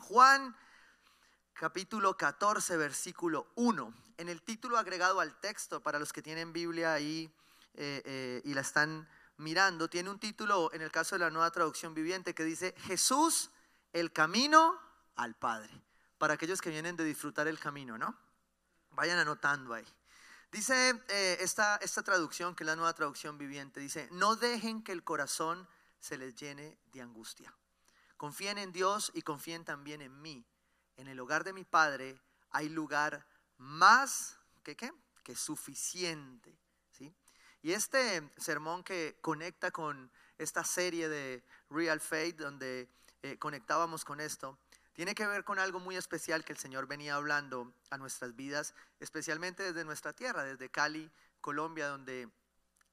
[0.00, 0.56] Juan
[1.54, 3.94] capítulo 14, versículo 1.
[4.18, 7.32] En el título agregado al texto, para los que tienen Biblia ahí
[7.74, 11.50] eh, eh, y la están mirando, tiene un título en el caso de la nueva
[11.50, 13.50] traducción viviente que dice Jesús,
[13.92, 14.78] el camino
[15.16, 15.70] al Padre.
[16.18, 18.16] Para aquellos que vienen de disfrutar el camino, ¿no?
[18.90, 19.86] Vayan anotando ahí.
[20.50, 24.92] Dice eh, esta, esta traducción, que es la nueva traducción viviente, dice, no dejen que
[24.92, 25.68] el corazón
[26.00, 27.52] se les llene de angustia.
[28.16, 30.44] Confíen en Dios y confíen también en mí.
[30.96, 33.26] En el hogar de mi Padre hay lugar
[33.58, 34.92] más que, ¿qué?
[35.22, 36.56] que suficiente.
[36.92, 37.14] ¿sí?
[37.62, 42.88] Y este sermón que conecta con esta serie de Real Faith, donde
[43.22, 44.58] eh, conectábamos con esto,
[44.92, 48.74] tiene que ver con algo muy especial que el Señor venía hablando a nuestras vidas,
[48.98, 51.10] especialmente desde nuestra tierra, desde Cali,
[51.42, 52.30] Colombia, donde,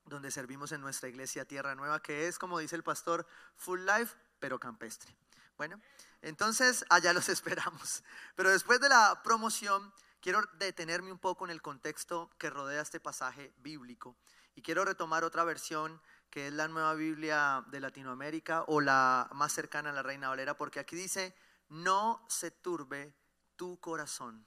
[0.05, 4.16] donde servimos en nuestra iglesia Tierra Nueva, que es, como dice el pastor, full life,
[4.39, 5.16] pero campestre.
[5.57, 5.80] Bueno,
[6.21, 8.03] entonces allá los esperamos.
[8.35, 13.00] Pero después de la promoción, quiero detenerme un poco en el contexto que rodea este
[13.00, 14.16] pasaje bíblico
[14.55, 19.52] y quiero retomar otra versión que es la nueva Biblia de Latinoamérica o la más
[19.52, 21.36] cercana a la Reina Valera, porque aquí dice,
[21.70, 23.14] no se turbe
[23.55, 24.45] tu corazón,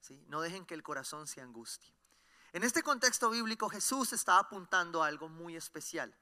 [0.00, 0.24] ¿sí?
[0.28, 1.94] no dejen que el corazón se angustie.
[2.52, 6.12] En este contexto bíblico Jesús está apuntando a algo muy especial,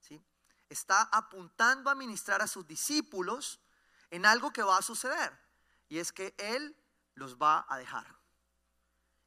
[0.00, 0.24] ¿sí?
[0.68, 3.60] está apuntando a ministrar a sus discípulos
[4.14, 5.36] en algo que va a suceder,
[5.88, 6.76] y es que Él
[7.14, 8.06] los va a dejar.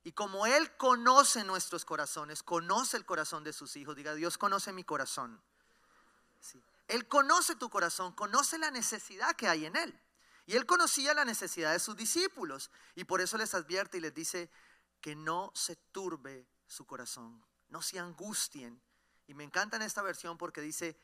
[0.05, 4.71] Y como Él conoce nuestros corazones, conoce el corazón de sus hijos, diga, Dios conoce
[4.71, 5.41] mi corazón.
[6.87, 9.99] Él conoce tu corazón, conoce la necesidad que hay en Él.
[10.45, 12.71] Y Él conocía la necesidad de sus discípulos.
[12.95, 14.49] Y por eso les advierte y les dice
[15.01, 18.81] que no se turbe su corazón, no se angustien.
[19.27, 20.97] Y me encanta en esta versión porque dice,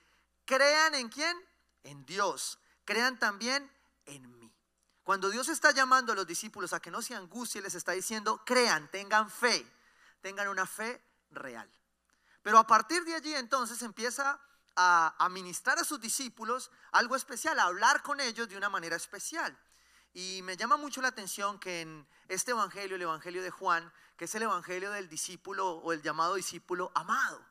[0.45, 1.35] crean en quién?
[1.83, 2.57] En Dios.
[2.85, 3.69] Crean también
[4.05, 4.53] en mí.
[5.03, 8.41] Cuando Dios está llamando a los discípulos a que no se angustien, les está diciendo,
[8.45, 9.65] crean, tengan fe,
[10.21, 11.69] tengan una fe real.
[12.41, 14.39] Pero a partir de allí entonces empieza
[14.75, 18.95] a, a ministrar a sus discípulos algo especial, a hablar con ellos de una manera
[18.95, 19.57] especial.
[20.13, 24.25] Y me llama mucho la atención que en este evangelio, el evangelio de Juan, que
[24.25, 27.43] es el evangelio del discípulo o el llamado discípulo amado.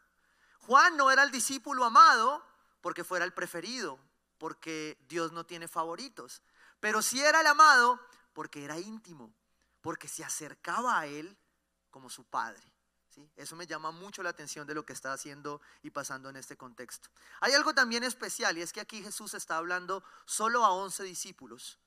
[0.61, 2.45] Juan no era el discípulo amado
[2.81, 3.99] porque fuera el preferido,
[4.43, 6.43] porque Dios no tiene favoritos.
[6.81, 8.01] Pero sí era el amado
[8.33, 9.33] porque era íntimo,
[9.81, 11.39] porque se acercaba a él
[11.93, 12.61] como su padre.
[13.09, 13.31] ¿sí?
[13.37, 16.57] Eso me llama mucho la atención de lo que está haciendo y pasando en este
[16.57, 17.09] contexto.
[17.39, 21.79] Hay algo también especial y es que aquí Jesús está hablando solo a 11 discípulos,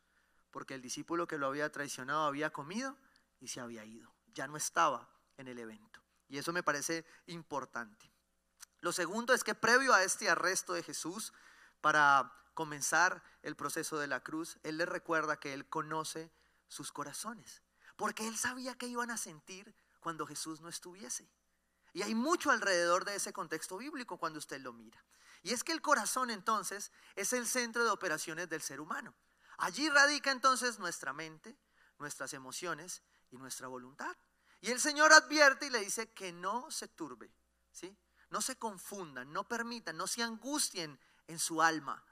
[0.50, 2.96] porque el discípulo que lo había traicionado había comido
[3.42, 6.00] y se había ido, ya no estaba en el evento.
[6.30, 8.10] Y eso me parece importante.
[8.80, 11.34] Lo segundo es que previo a este arresto de Jesús,
[11.86, 16.32] para comenzar el proceso de la cruz, Él les recuerda que Él conoce
[16.68, 17.62] sus corazones,
[17.96, 21.30] porque Él sabía que iban a sentir cuando Jesús no estuviese.
[21.94, 25.04] Y hay mucho alrededor de ese contexto bíblico cuando usted lo mira.
[25.44, 29.14] Y es que el corazón entonces es el centro de operaciones del ser humano.
[29.58, 31.58] Allí radica entonces nuestra mente,
[32.00, 34.16] nuestras emociones y nuestra voluntad.
[34.62, 37.32] Y el Señor advierte y le dice que no se turbe,
[37.72, 37.96] ¿sí?
[38.30, 42.04] No se confundan, no permitan, no se angustien en su alma.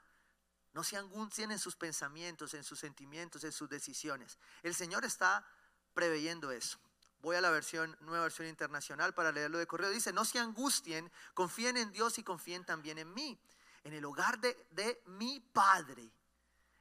[0.74, 4.38] No se angustien en sus pensamientos, en sus sentimientos, en sus decisiones.
[4.62, 5.46] El Señor está
[5.94, 6.78] preveyendo eso.
[7.20, 9.88] Voy a la versión, nueva versión internacional para leerlo de correo.
[9.88, 13.40] Dice, no se angustien, confíen en Dios y confíen también en mí,
[13.84, 16.12] en el hogar de, de mi Padre.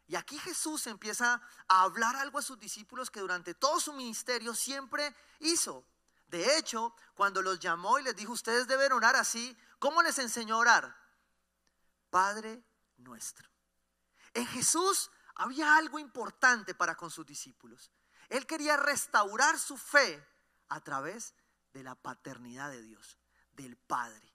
[0.07, 4.53] Y aquí Jesús empieza a hablar algo a sus discípulos que durante todo su ministerio
[4.55, 5.85] siempre hizo.
[6.27, 10.55] De hecho, cuando los llamó y les dijo, ustedes deben orar así, ¿cómo les enseñó
[10.55, 10.97] a orar?
[12.09, 12.63] Padre
[12.97, 13.53] nuestro.
[14.33, 17.91] En Jesús había algo importante para con sus discípulos.
[18.29, 20.25] Él quería restaurar su fe
[20.69, 21.33] a través
[21.73, 23.17] de la paternidad de Dios,
[23.53, 24.33] del Padre.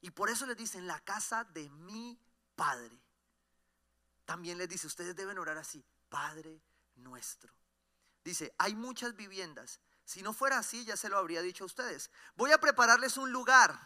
[0.00, 2.18] Y por eso les dice, en la casa de mi
[2.54, 3.00] Padre.
[4.24, 6.60] También les dice, ustedes deben orar así, Padre
[6.96, 7.52] nuestro.
[8.24, 9.80] Dice, hay muchas viviendas.
[10.04, 12.10] Si no fuera así, ya se lo habría dicho a ustedes.
[12.36, 13.78] Voy a prepararles un lugar.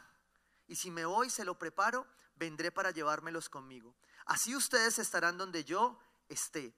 [0.66, 2.06] Y si me voy, se lo preparo,
[2.36, 3.94] vendré para llevármelos conmigo.
[4.26, 5.98] Así ustedes estarán donde yo
[6.28, 6.74] esté.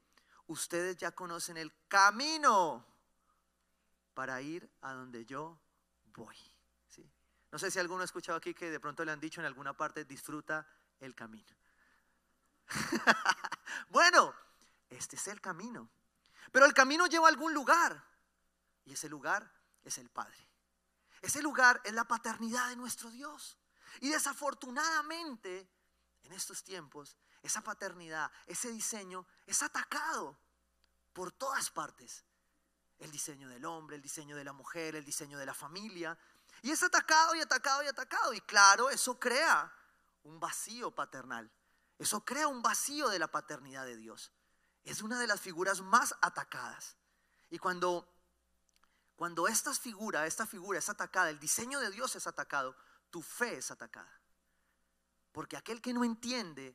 [0.46, 2.86] Ustedes ya conocen el camino
[4.14, 5.58] para ir a donde yo
[6.06, 6.36] voy.
[7.54, 9.76] No sé si alguno ha escuchado aquí que de pronto le han dicho en alguna
[9.76, 10.66] parte, disfruta
[10.98, 11.54] el camino.
[13.90, 14.34] bueno,
[14.90, 15.88] este es el camino.
[16.50, 18.04] Pero el camino lleva a algún lugar.
[18.84, 19.48] Y ese lugar
[19.84, 20.48] es el Padre.
[21.22, 23.56] Ese lugar es la paternidad de nuestro Dios.
[24.00, 25.70] Y desafortunadamente,
[26.24, 30.34] en estos tiempos, esa paternidad, ese diseño es atacado
[31.12, 32.24] por todas partes.
[32.98, 36.16] El diseño del hombre, el diseño de la mujer, el diseño de la familia.
[36.62, 38.32] Y es atacado y atacado y atacado.
[38.32, 39.70] Y claro, eso crea
[40.22, 41.50] un vacío paternal.
[41.98, 44.32] Eso crea un vacío de la paternidad de Dios.
[44.82, 46.96] Es una de las figuras más atacadas.
[47.50, 48.08] Y cuando,
[49.16, 52.74] cuando esta figura, esta figura es atacada, el diseño de Dios es atacado,
[53.10, 54.18] tu fe es atacada.
[55.30, 56.74] Porque aquel que no entiende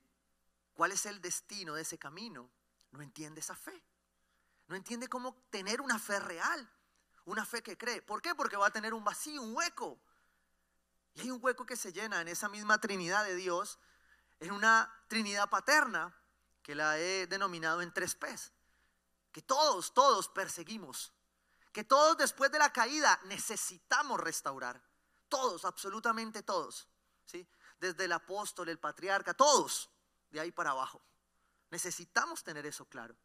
[0.80, 2.50] cuál es el destino de ese camino,
[2.92, 3.84] no entiende esa fe.
[4.68, 6.72] No entiende cómo tener una fe real,
[7.26, 8.02] una fe que cree.
[8.02, 8.34] ¿Por qué?
[8.34, 10.00] Porque va a tener un vacío, un hueco.
[11.16, 13.78] Y hay un hueco que se llena en esa misma Trinidad de Dios,
[14.40, 16.16] en una Trinidad paterna,
[16.64, 18.54] que la he denominado en tres P's.
[19.34, 21.12] Que todos, todos perseguimos.
[21.74, 24.82] Que todos después de la caída necesitamos restaurar.
[25.28, 26.88] Todos, absolutamente todos.
[27.25, 27.46] ¿sí?
[27.82, 29.90] Desde el apóstol, el patriarca, todos,
[30.31, 31.02] de ahí para abajo.
[31.72, 33.16] Necesitamos tener eso claro.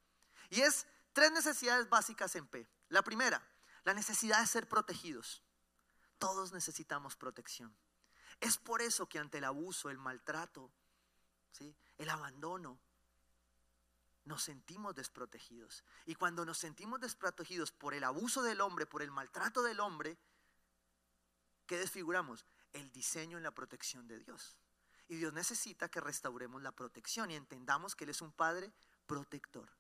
[0.51, 2.69] Y es tres necesidades básicas en P.
[2.89, 3.43] La primera,
[3.85, 5.43] la necesidad de ser protegidos.
[6.19, 7.75] Todos necesitamos protección.
[8.41, 10.71] Es por eso que ante el abuso, el maltrato,
[11.53, 11.75] ¿sí?
[11.99, 12.79] el abandono,
[14.25, 15.85] nos sentimos desprotegidos.
[16.07, 20.19] Y cuando nos sentimos desprotegidos por el abuso del hombre, por el maltrato del hombre,
[21.67, 22.45] ¿qué desfiguramos?
[22.73, 24.57] El diseño en la protección de Dios.
[25.09, 28.73] Y Dios necesita que restauremos la protección y entendamos que Él es un Padre
[29.07, 29.71] protector.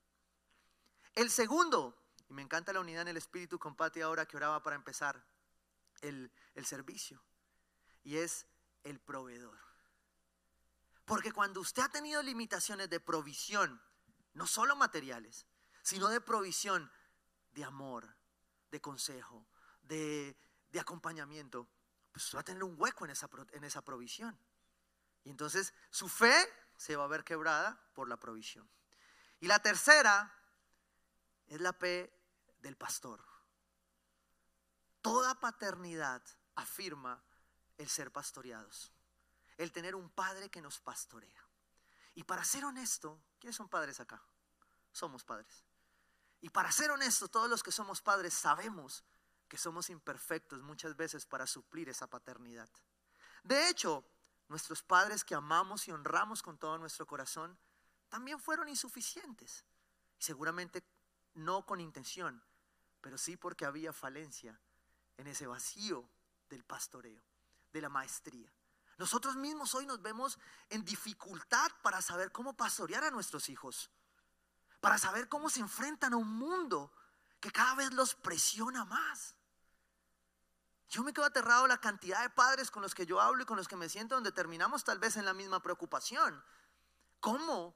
[1.15, 1.97] El segundo,
[2.29, 5.25] y me encanta la unidad en el Espíritu con Pati ahora que oraba para empezar
[6.01, 7.23] el, el servicio,
[8.03, 8.47] y es
[8.83, 9.59] el proveedor.
[11.05, 13.81] Porque cuando usted ha tenido limitaciones de provisión,
[14.35, 15.47] no solo materiales,
[15.83, 16.91] sino de provisión,
[17.53, 18.17] de amor,
[18.71, 19.47] de consejo,
[19.83, 20.37] de,
[20.81, 21.69] acompañamiento,
[22.11, 24.37] pues va a tener un hueco en esa, en esa provisión.
[25.25, 26.35] Y entonces su fe
[26.77, 28.69] se va a ver quebrada por la provisión.
[29.41, 30.33] Y la tercera
[31.47, 32.13] es la P
[32.61, 33.25] del pastor.
[35.03, 36.23] Toda paternidad
[36.55, 37.23] afirma
[37.77, 38.93] el ser pastoreados,
[39.57, 41.47] el tener un padre que nos pastorea.
[42.15, 44.23] Y para ser honesto, ¿quiénes son padres acá?
[44.93, 45.65] Somos padres.
[46.41, 49.05] Y para ser honesto, todos los que somos padres sabemos
[49.49, 52.69] que somos imperfectos muchas veces para suplir esa paternidad.
[53.43, 54.05] De hecho,
[54.49, 57.59] nuestros padres que amamos y honramos con todo nuestro corazón,
[58.09, 59.65] también fueron insuficientes.
[60.19, 60.83] seguramente
[61.35, 62.43] no con intención,
[63.01, 64.59] pero sí porque había falencia
[65.19, 66.09] en ese vacío
[66.49, 67.23] del pastoreo,
[67.73, 68.51] de la maestría.
[68.97, 70.39] Nosotros mismos hoy nos vemos
[70.71, 73.91] en dificultad para saber cómo pastorear a nuestros hijos,
[74.81, 76.93] para saber cómo se enfrentan a un mundo
[77.41, 79.35] que cada vez los presiona más.
[80.89, 83.57] Yo me quedo aterrado la cantidad de padres con los que yo hablo y con
[83.57, 86.45] los que me siento donde terminamos tal vez en la misma preocupación.
[87.21, 87.75] ¿Cómo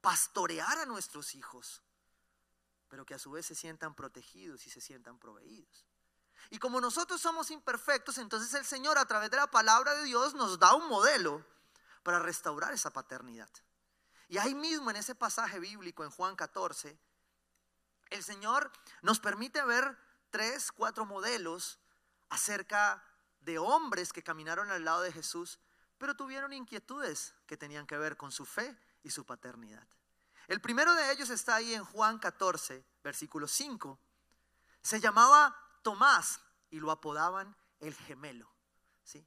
[0.00, 1.82] pastorear a nuestros hijos?
[2.88, 5.86] Pero que a su vez se sientan protegidos y se sientan proveídos.
[6.50, 10.34] Y como nosotros somos imperfectos, entonces el Señor a través de la palabra de Dios
[10.34, 11.44] nos da un modelo
[12.02, 13.50] para restaurar esa paternidad.
[14.28, 16.98] Y ahí mismo en ese pasaje bíblico en Juan 14,
[18.10, 18.70] el Señor
[19.02, 19.96] nos permite ver
[20.30, 21.78] tres, cuatro modelos
[22.30, 23.04] acerca
[23.40, 25.58] de hombres que caminaron al lado de Jesús,
[25.98, 29.86] pero tuvieron inquietudes que tenían que ver con su fe y su paternidad.
[30.48, 34.00] El primero de ellos está ahí en Juan 14, versículo 5.
[34.82, 38.50] Se llamaba Tomás y lo apodaban el gemelo.
[39.04, 39.26] ¿sí?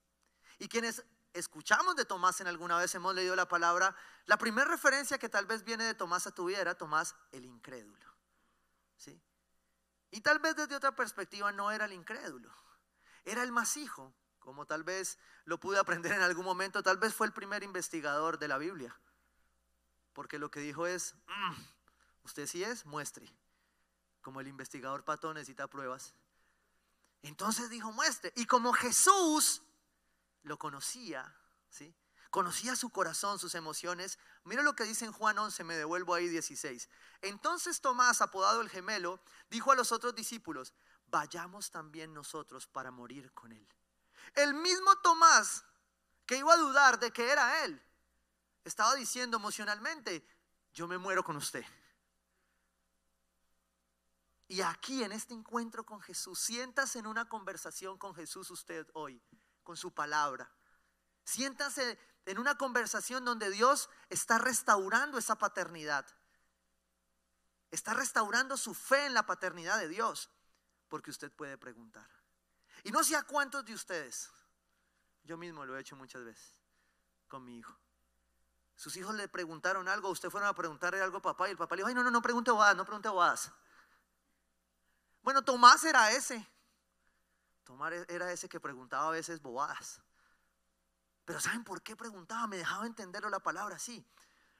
[0.59, 3.95] Y quienes escuchamos de Tomás en alguna vez hemos leído la palabra,
[4.25, 7.45] la primera referencia que tal vez viene de Tomás a tu vida era Tomás el
[7.45, 8.13] incrédulo.
[8.97, 9.21] ¿sí?
[10.11, 12.53] Y tal vez desde otra perspectiva no era el incrédulo,
[13.25, 17.27] era el masijo, como tal vez lo pude aprender en algún momento, tal vez fue
[17.27, 18.95] el primer investigador de la Biblia.
[20.13, 21.53] Porque lo que dijo es, mm,
[22.23, 23.33] usted sí es, muestre.
[24.21, 26.13] Como el investigador pato necesita pruebas.
[27.23, 28.31] Entonces dijo, muestre.
[28.35, 29.63] Y como Jesús
[30.43, 31.35] lo conocía,
[31.69, 31.95] ¿sí?
[32.29, 34.19] Conocía su corazón, sus emociones.
[34.43, 36.89] Mira lo que dice en Juan 11, me devuelvo ahí 16.
[37.21, 40.73] Entonces Tomás, apodado el gemelo, dijo a los otros discípulos,
[41.13, 43.67] vayamos también nosotros para morir con él.
[44.33, 45.63] El mismo Tomás
[46.25, 47.79] que iba a dudar de que era él,
[48.63, 50.25] estaba diciendo emocionalmente,
[50.73, 51.63] yo me muero con usted.
[54.47, 59.21] Y aquí en este encuentro con Jesús, siéntase en una conversación con Jesús usted hoy,
[59.61, 60.51] con su palabra.
[61.25, 66.07] Siéntase en una conversación donde Dios está restaurando esa paternidad.
[67.69, 70.31] Está restaurando su fe en la paternidad de Dios,
[70.93, 72.07] porque usted puede preguntar.
[72.83, 74.29] Y no sé a cuántos de ustedes,
[75.23, 76.53] yo mismo lo he hecho muchas veces
[77.27, 77.75] con mi hijo.
[78.75, 81.75] Sus hijos le preguntaron algo, usted fueron a preguntarle algo a papá y el papá
[81.75, 83.51] le dijo, ay, no, no, no pregunte bobadas, no pregunte bobadas.
[85.23, 86.47] Bueno, Tomás era ese.
[87.63, 89.99] Tomás era ese que preguntaba a veces bobadas.
[91.25, 92.45] Pero ¿saben por qué preguntaba?
[92.45, 94.05] Me dejaba entenderlo la palabra así.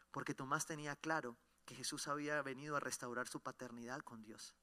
[0.09, 4.55] Porque Tomás tenía claro que Jesús había venido a restaurar su paternidad con Dios.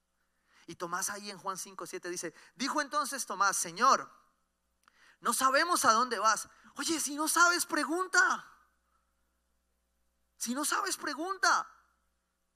[0.67, 4.11] Y Tomás ahí en Juan 5, 7 dice, dijo entonces Tomás, Señor,
[5.21, 6.49] no sabemos a dónde vas.
[6.77, 8.47] Oye, si no sabes, pregunta.
[10.37, 11.69] Si no sabes, pregunta.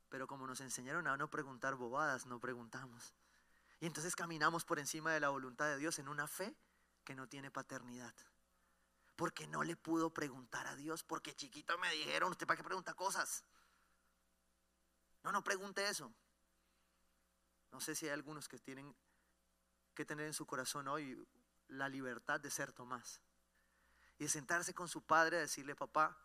[0.08, 3.14] Pero como nos enseñaron a no preguntar bobadas, no preguntamos.
[3.80, 6.56] Y entonces caminamos por encima de la voluntad de Dios en una fe
[7.04, 8.14] que no tiene paternidad.
[9.16, 12.94] Porque no le pudo preguntar a Dios, porque chiquito me dijeron, ¿usted para qué pregunta
[12.94, 13.44] cosas?
[15.22, 16.10] No, no pregunte eso.
[17.74, 18.94] No sé si hay algunos que tienen
[19.96, 21.26] que tener en su corazón hoy
[21.66, 23.20] la libertad de ser Tomás.
[24.16, 26.16] Y de sentarse con su padre a decirle, papá,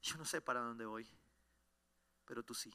[0.00, 1.04] yo no sé para dónde voy,
[2.26, 2.72] pero tú sí.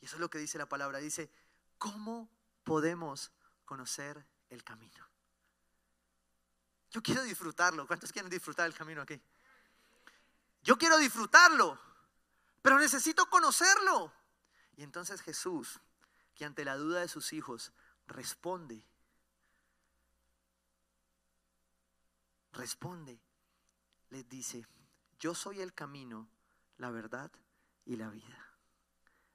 [0.00, 0.98] Y eso es lo que dice la palabra.
[0.98, 1.28] Dice,
[1.76, 2.30] ¿cómo
[2.62, 3.32] podemos
[3.64, 5.08] conocer el camino?
[6.92, 7.84] Yo quiero disfrutarlo.
[7.84, 9.20] ¿Cuántos quieren disfrutar el camino aquí?
[10.62, 11.76] Yo quiero disfrutarlo,
[12.62, 14.12] pero necesito conocerlo.
[14.76, 15.80] Y entonces Jesús,
[16.38, 17.72] que ante la duda de sus hijos
[18.06, 18.86] responde,
[22.52, 23.20] responde,
[24.10, 24.64] les dice,
[25.18, 26.30] yo soy el camino,
[26.76, 27.30] la verdad
[27.84, 28.46] y la vida.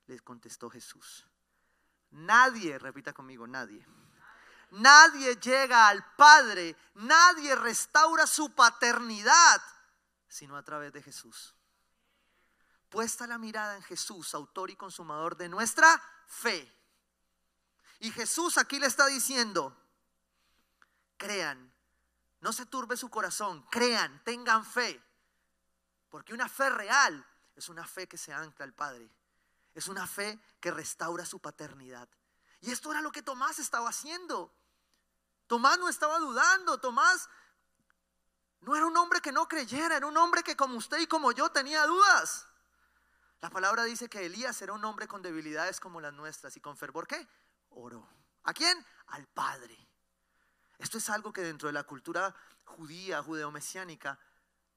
[0.07, 1.27] Les contestó Jesús.
[2.11, 3.85] Nadie, repita conmigo, nadie.
[4.71, 9.61] Nadie llega al Padre, nadie restaura su paternidad,
[10.29, 11.53] sino a través de Jesús.
[12.87, 16.82] Puesta la mirada en Jesús, autor y consumador de nuestra fe.
[18.03, 19.73] Y Jesús aquí le está diciendo,
[21.15, 21.73] crean,
[22.41, 25.01] no se turbe su corazón, crean, tengan fe.
[26.09, 29.09] Porque una fe real es una fe que se ancla al Padre.
[29.73, 32.09] Es una fe que restaura su paternidad.
[32.59, 34.53] Y esto era lo que Tomás estaba haciendo.
[35.47, 36.81] Tomás no estaba dudando.
[36.81, 37.29] Tomás
[38.59, 41.31] no era un hombre que no creyera, era un hombre que como usted y como
[41.31, 42.49] yo tenía dudas.
[43.39, 46.75] La palabra dice que Elías era un hombre con debilidades como las nuestras y con
[46.75, 47.25] fervor ¿qué?
[47.75, 48.07] Oró.
[48.43, 48.77] ¿A quién?
[49.07, 49.77] Al Padre.
[50.77, 54.19] Esto es algo que dentro de la cultura judía, judeo-mesiánica,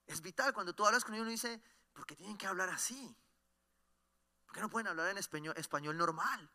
[0.05, 0.53] es vital.
[0.53, 1.61] Cuando tú hablas con ellos, uno dice,
[1.93, 3.15] ¿por qué tienen que hablar así?
[4.45, 6.49] ¿Por qué no pueden hablar en español, español normal?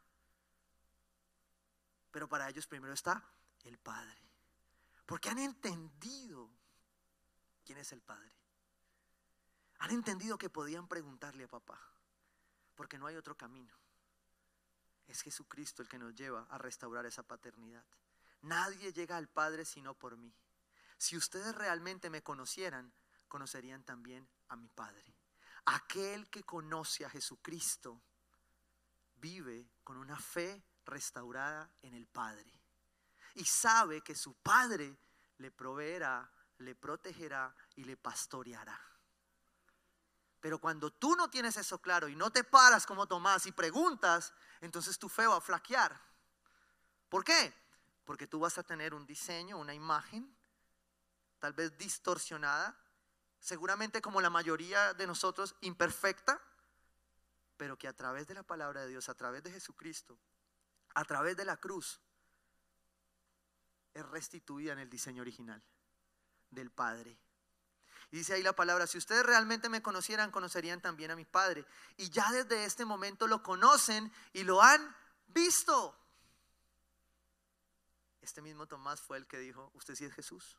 [2.11, 3.23] Pero para ellos primero está
[3.65, 4.21] el Padre.
[5.07, 6.51] Porque han entendido
[7.65, 8.33] quién es el Padre.
[9.81, 11.79] Han entendido que podían preguntarle a papá.
[12.75, 13.75] Porque no hay otro camino.
[15.07, 17.85] Es Jesucristo el que nos lleva a restaurar esa paternidad.
[18.43, 20.35] Nadie llega al Padre sino por mí.
[20.99, 22.93] Si ustedes realmente me conocieran,
[23.29, 25.15] conocerían también a mi Padre.
[25.65, 28.01] Aquel que conoce a Jesucristo
[29.17, 32.53] vive con una fe restaurada en el Padre
[33.35, 34.97] y sabe que su Padre
[35.39, 38.92] le proveerá, le protegerá y le pastoreará.
[40.43, 44.35] Pero cuando tú no tienes eso claro y no te paras como Tomás y preguntas,
[44.61, 45.99] entonces tu fe va a flaquear.
[47.09, 47.55] ¿Por qué?
[48.05, 50.37] Porque tú vas a tener un diseño, una imagen,
[51.39, 52.77] tal vez distorsionada
[53.43, 56.41] seguramente como la mayoría de nosotros, imperfecta,
[57.57, 60.17] pero que a través de la palabra de Dios, a través de Jesucristo,
[60.95, 62.01] a través de la cruz,
[63.95, 65.61] es restituida en el diseño original
[66.51, 67.19] del Padre.
[68.13, 71.65] Y dice ahí la palabra, si ustedes realmente me conocieran, conocerían también a mi Padre.
[71.97, 74.95] Y ya desde este momento lo conocen y lo han
[75.29, 75.99] visto.
[78.21, 80.59] Este mismo Tomás fue el que dijo, ¿usted sí es Jesús?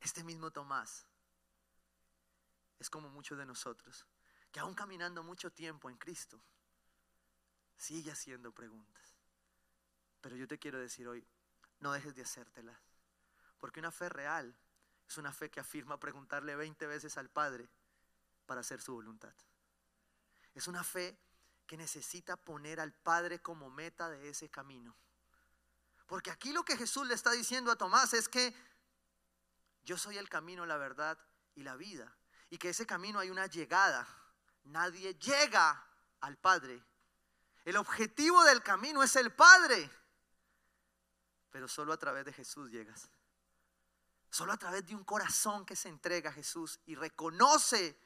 [0.00, 1.06] Este mismo Tomás
[2.78, 4.06] es como muchos de nosotros,
[4.50, 6.42] que aún caminando mucho tiempo en Cristo,
[7.76, 9.14] sigue haciendo preguntas.
[10.22, 11.26] Pero yo te quiero decir hoy,
[11.80, 12.80] no dejes de hacértelas,
[13.58, 14.56] porque una fe real
[15.12, 17.68] es una fe que afirma preguntarle 20 veces al Padre
[18.46, 19.34] para hacer su voluntad.
[20.54, 21.18] Es una fe
[21.66, 24.96] que necesita poner al Padre como meta de ese camino.
[26.06, 28.54] Porque aquí lo que Jesús le está diciendo a Tomás es que
[29.84, 31.18] yo soy el camino, la verdad
[31.54, 32.16] y la vida
[32.48, 34.06] y que ese camino hay una llegada.
[34.64, 35.86] Nadie llega
[36.20, 36.82] al Padre.
[37.66, 39.90] El objetivo del camino es el Padre.
[41.50, 43.10] Pero solo a través de Jesús llegas.
[44.32, 48.00] Solo a través de un corazón que se entrega a Jesús y reconoce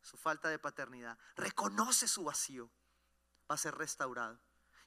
[0.00, 2.70] su falta de paternidad, reconoce su vacío,
[3.50, 4.38] va a ser restaurado.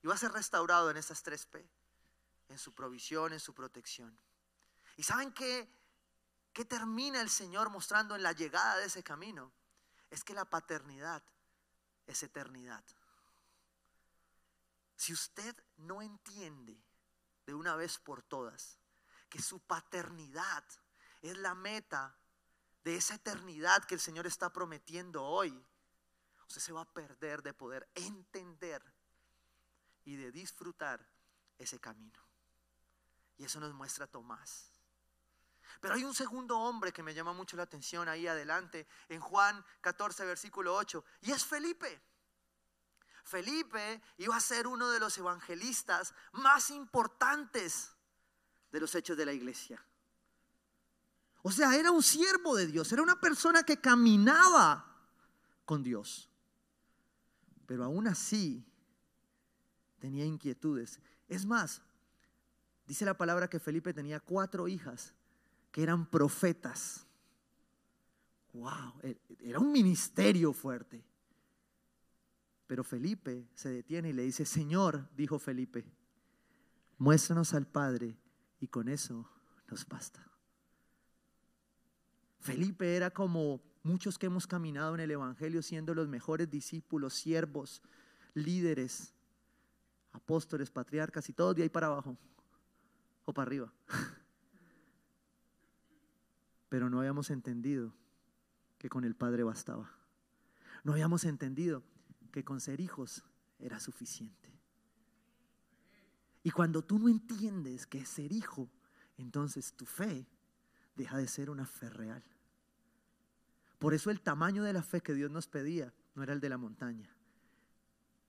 [0.02, 1.70] Y va a ser restaurado en esas tres P,
[2.48, 4.18] en su provisión, en su protección.
[4.96, 5.70] ¿Y saben qué?
[6.54, 9.52] ¿Qué termina el Señor mostrando en la llegada de ese camino?
[10.12, 11.22] Es que la paternidad
[12.08, 12.86] es eternidad.
[14.96, 16.82] Si usted no entiende
[17.46, 18.78] de una vez por todas
[19.34, 20.64] que su paternidad
[21.24, 22.16] es la meta
[22.84, 25.66] de esa eternidad que el Señor está prometiendo hoy,
[26.48, 28.84] usted se va a perder de poder entender
[30.06, 31.04] y de disfrutar
[31.58, 32.22] ese camino.
[33.36, 34.70] Y eso nos muestra Tomás.
[35.82, 39.66] Pero hay un segundo hombre que me llama mucho la atención ahí adelante, en Juan
[39.82, 42.04] 14, versículo 8, y es Felipe.
[43.24, 47.93] Felipe iba a ser uno de los evangelistas más importantes
[48.74, 49.82] de los hechos de la iglesia.
[51.44, 54.98] O sea, era un siervo de Dios, era una persona que caminaba
[55.64, 56.30] con Dios.
[57.68, 58.66] Pero aún así
[60.00, 61.00] tenía inquietudes.
[61.30, 61.82] Es más,
[62.88, 65.14] dice la palabra que Felipe tenía cuatro hijas
[65.72, 67.06] que eran profetas.
[68.54, 71.06] Wow, e, era un ministerio fuerte.
[72.66, 75.86] Pero Felipe se detiene y le dice, Señor, dijo Felipe,
[76.98, 78.18] muéstranos al Padre
[78.64, 79.30] y con eso
[79.70, 80.26] nos basta.
[82.40, 87.82] Felipe era como muchos que hemos caminado en el Evangelio siendo los mejores discípulos, siervos,
[88.34, 89.14] líderes,
[90.14, 92.18] apóstoles, patriarcas y todos de ahí para abajo
[93.26, 93.74] o para arriba.
[96.70, 97.94] pero no habíamos entendido
[98.78, 99.92] que con el Padre bastaba.
[100.86, 101.84] No habíamos entendido
[102.32, 103.26] que con ser hijos
[103.60, 104.53] era suficiente.
[106.44, 108.70] Y cuando tú no entiendes que es ser hijo,
[109.18, 110.28] entonces tu fe
[110.96, 112.24] deja de ser una fe real.
[113.80, 116.50] Por eso el tamaño de la fe que Dios nos pedía no era el de
[116.50, 117.10] la montaña,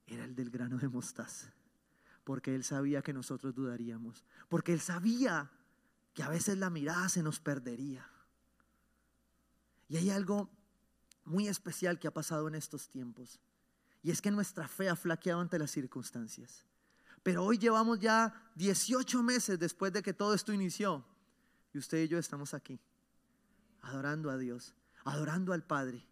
[0.06, 1.52] era el del grano de mostaza.
[2.24, 4.24] Porque Él sabía que nosotros dudaríamos.
[4.48, 5.50] Porque Él sabía
[6.14, 8.08] que a veces la mirada se nos perdería.
[9.88, 10.48] Y hay algo
[11.24, 13.40] muy especial que ha pasado en estos tiempos.
[14.02, 16.64] Y es que nuestra fe ha flaqueado ante las circunstancias.
[17.24, 21.04] Pero hoy llevamos ya 18 meses después de que todo esto inició.
[21.72, 22.78] Y usted y yo estamos aquí,
[23.80, 26.06] adorando a Dios, adorando al Padre,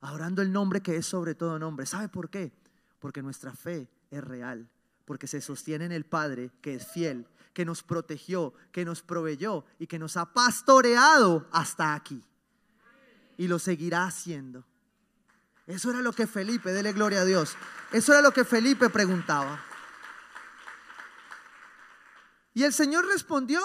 [0.00, 1.86] adorando el nombre que es sobre todo nombre.
[1.86, 2.52] ¿Sabe por qué?
[2.98, 4.68] Porque nuestra fe es real,
[5.06, 9.64] porque se sostiene en el Padre que es fiel, que nos protegió, que nos proveyó
[9.78, 12.22] y que nos ha pastoreado hasta aquí
[13.38, 14.66] y lo seguirá haciendo.
[15.66, 17.56] Eso era lo que Felipe, dele gloria a Dios.
[17.92, 19.64] Eso era lo que Felipe preguntaba.
[22.52, 23.60] Y el Señor respondió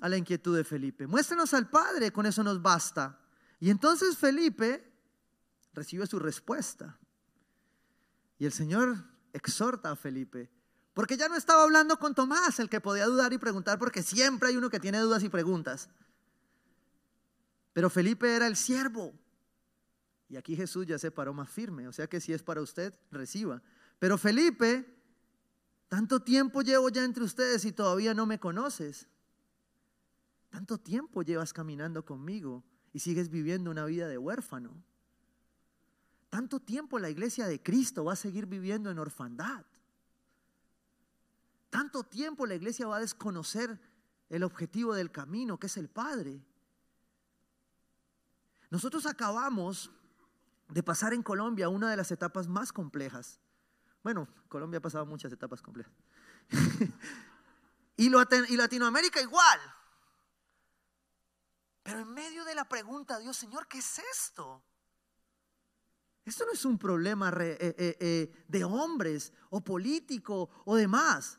[0.00, 3.18] a la inquietud de Felipe, muéstrenos al Padre, con eso nos basta.
[3.58, 4.90] Y entonces Felipe
[5.74, 6.98] recibe su respuesta.
[8.38, 8.96] Y el Señor
[9.32, 10.50] exhorta a Felipe,
[10.94, 14.48] porque ya no estaba hablando con Tomás, el que podía dudar y preguntar, porque siempre
[14.48, 15.88] hay uno que tiene dudas y preguntas.
[17.72, 19.12] Pero Felipe era el siervo.
[20.28, 21.88] Y aquí Jesús ya se paró más firme.
[21.88, 23.62] O sea que si es para usted, reciba.
[23.98, 24.99] Pero Felipe,
[25.90, 29.08] tanto tiempo llevo ya entre ustedes y todavía no me conoces.
[30.48, 34.84] Tanto tiempo llevas caminando conmigo y sigues viviendo una vida de huérfano.
[36.28, 39.66] Tanto tiempo la iglesia de Cristo va a seguir viviendo en orfandad.
[41.70, 43.80] Tanto tiempo la iglesia va a desconocer
[44.28, 46.40] el objetivo del camino, que es el Padre.
[48.70, 49.90] Nosotros acabamos
[50.68, 53.40] de pasar en Colombia una de las etapas más complejas.
[54.02, 55.92] Bueno, Colombia ha pasado muchas etapas complejas.
[57.96, 59.60] y, Latinoamérica igual.
[61.82, 64.62] Pero en medio de la pregunta, Dios, Señor, ¿qué es esto?
[66.24, 71.38] Esto no es un problema eh, eh, eh, de hombres o político o demás.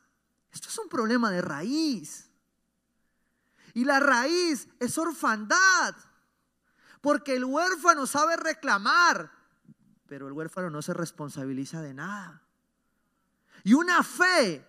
[0.52, 2.30] Esto es un problema de raíz.
[3.74, 5.96] Y la raíz es orfandad.
[7.00, 9.32] Porque el huérfano sabe reclamar,
[10.06, 12.44] pero el huérfano no se responsabiliza de nada.
[13.64, 14.68] Y una fe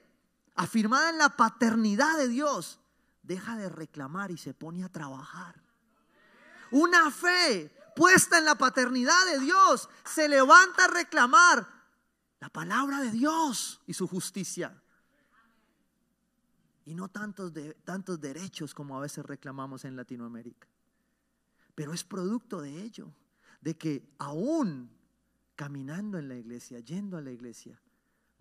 [0.55, 2.81] afirmada en la paternidad de Dios
[3.23, 5.61] deja de reclamar y se pone a trabajar.
[6.71, 11.69] Una fe puesta en la paternidad de Dios se levanta a reclamar
[12.41, 14.83] la palabra de Dios y su justicia.
[16.85, 20.67] Y no tantos, de, tantos derechos como a veces reclamamos en Latinoamérica.
[21.75, 23.13] Pero es producto de ello,
[23.61, 24.91] de que aún
[25.55, 27.81] caminando en la iglesia, yendo a la iglesia,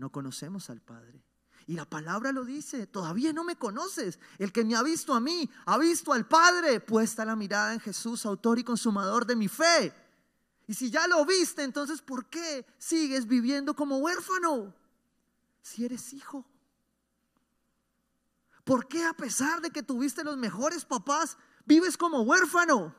[0.02, 1.24] no conocemos al Padre.
[1.68, 4.20] Y la palabra lo dice, todavía no me conoces.
[4.40, 6.80] El que me ha visto a mí, ha visto al Padre.
[6.80, 9.94] Puesta la mirada en Jesús, autor y consumador de mi fe.
[10.68, 14.74] Y si ya lo viste, entonces ¿por qué sigues viviendo como huérfano?
[15.62, 16.46] Si eres hijo.
[18.64, 22.96] ¿Por qué a pesar de que tuviste los mejores papás, vives como huérfano?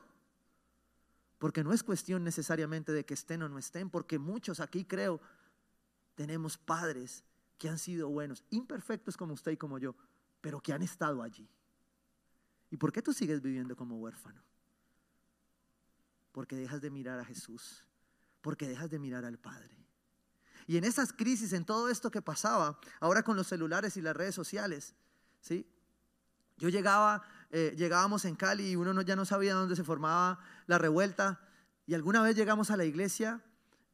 [1.37, 5.19] Porque no es cuestión necesariamente de que estén o no estén, porque muchos aquí creo
[6.15, 7.23] tenemos padres
[7.57, 9.95] que han sido buenos, imperfectos como usted y como yo,
[10.41, 11.49] pero que han estado allí.
[12.69, 14.41] ¿Y por qué tú sigues viviendo como huérfano?
[16.31, 17.85] Porque dejas de mirar a Jesús,
[18.41, 19.77] porque dejas de mirar al Padre.
[20.67, 24.15] Y en esas crisis, en todo esto que pasaba, ahora con los celulares y las
[24.15, 24.95] redes sociales,
[25.39, 25.67] ¿sí?
[26.57, 30.77] Yo llegaba, eh, llegábamos en Cali y uno ya no sabía dónde se formaba la
[30.77, 31.41] revuelta.
[31.85, 33.43] Y alguna vez llegamos a la iglesia,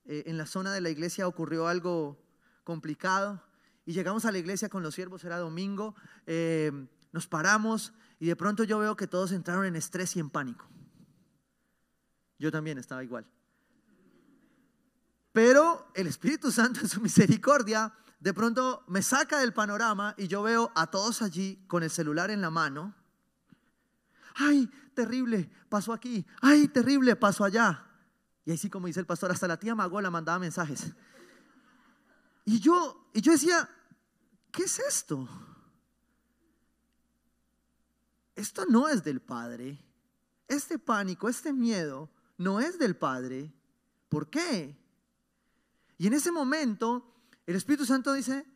[0.05, 2.21] eh, en la zona de la iglesia ocurrió algo
[2.63, 3.43] complicado.
[3.85, 5.95] Y llegamos a la iglesia con los siervos, era domingo,
[6.27, 6.71] eh,
[7.12, 10.67] nos paramos y de pronto yo veo que todos entraron en estrés y en pánico.
[12.38, 13.25] Yo también estaba igual.
[15.31, 20.43] Pero el Espíritu Santo en su misericordia de pronto me saca del panorama y yo
[20.43, 22.93] veo a todos allí con el celular en la mano.
[24.35, 26.25] Ay, terrible, pasó aquí.
[26.41, 27.88] Ay, terrible, pasó allá.
[28.49, 30.88] Y ahí sí, como dice el pastor, hasta la tía Magola mandaba mensajes.
[32.45, 33.69] Y yo, y yo decía,
[34.51, 35.29] ¿qué es esto?
[38.33, 39.77] Esto no es del Padre.
[40.47, 42.09] Este pánico, este miedo,
[42.39, 43.53] no es del Padre.
[44.09, 44.75] ¿Por qué?
[45.99, 47.05] Y en ese momento,
[47.45, 48.47] el Espíritu Santo dice,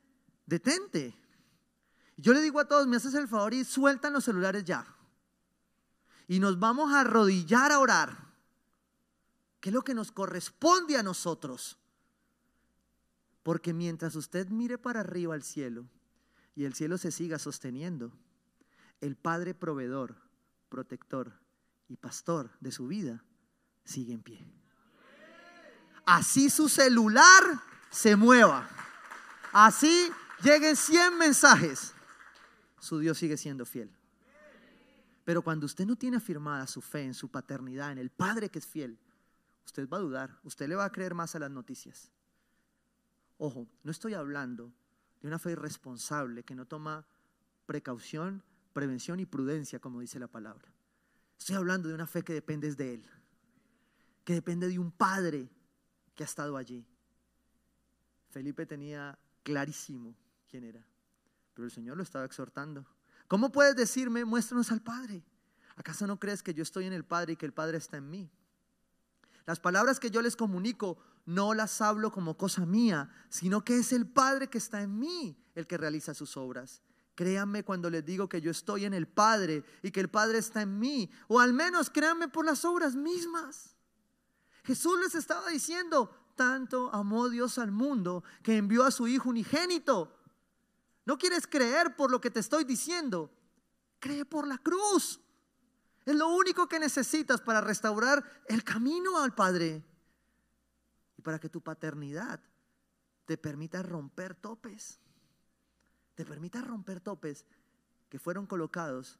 [0.47, 1.15] detente.
[2.17, 4.88] Yo le digo a todos, me haces el favor y sueltan los celulares ya.
[6.27, 8.22] Y nos vamos a arrodillar a orar,
[9.63, 11.78] que es lo que nos corresponde a nosotros.
[13.43, 15.88] Porque mientras usted mire para arriba al cielo
[16.54, 18.12] y el cielo se siga sosteniendo,
[18.99, 20.17] el Padre proveedor,
[20.67, 21.39] protector
[21.88, 23.23] y pastor de su vida
[23.86, 24.54] sigue en pie
[26.06, 27.43] así su celular
[27.89, 28.67] se mueva,
[29.52, 31.93] así lleguen 100 mensajes,
[32.80, 33.91] su Dios sigue siendo fiel.
[35.23, 38.60] Pero cuando usted no tiene afirmada su fe en su paternidad, en el Padre que
[38.60, 38.97] es fiel,
[39.65, 42.12] usted va a dudar, usted le va a creer más a las noticias.
[43.38, 44.73] Ojo, no estoy hablando
[45.21, 47.06] de una fe irresponsable que no toma
[47.65, 50.71] precaución, prevención y prudencia, como dice la palabra.
[51.38, 53.06] Estoy hablando de una fe que depende de Él,
[54.23, 55.49] que depende de un Padre
[56.15, 56.86] que ha estado allí.
[58.30, 60.15] Felipe tenía clarísimo
[60.47, 60.86] quién era,
[61.54, 62.86] pero el Señor lo estaba exhortando.
[63.28, 65.23] ¿Cómo puedes decirme, muéstranos al Padre?
[65.76, 68.10] ¿Acaso no crees que yo estoy en el Padre y que el Padre está en
[68.10, 68.32] mí?
[69.45, 73.93] Las palabras que yo les comunico no las hablo como cosa mía, sino que es
[73.93, 76.82] el Padre que está en mí el que realiza sus obras.
[77.15, 80.62] Créanme cuando les digo que yo estoy en el Padre y que el Padre está
[80.62, 83.75] en mí, o al menos créanme por las obras mismas.
[84.63, 90.17] Jesús les estaba diciendo, tanto amó Dios al mundo que envió a su Hijo unigénito.
[91.06, 93.29] No quieres creer por lo que te estoy diciendo,
[93.99, 95.19] cree por la cruz.
[96.05, 99.83] Es lo único que necesitas para restaurar el camino al Padre
[101.17, 102.41] y para que tu paternidad
[103.25, 104.99] te permita romper topes.
[106.15, 107.45] Te permita romper topes
[108.09, 109.19] que fueron colocados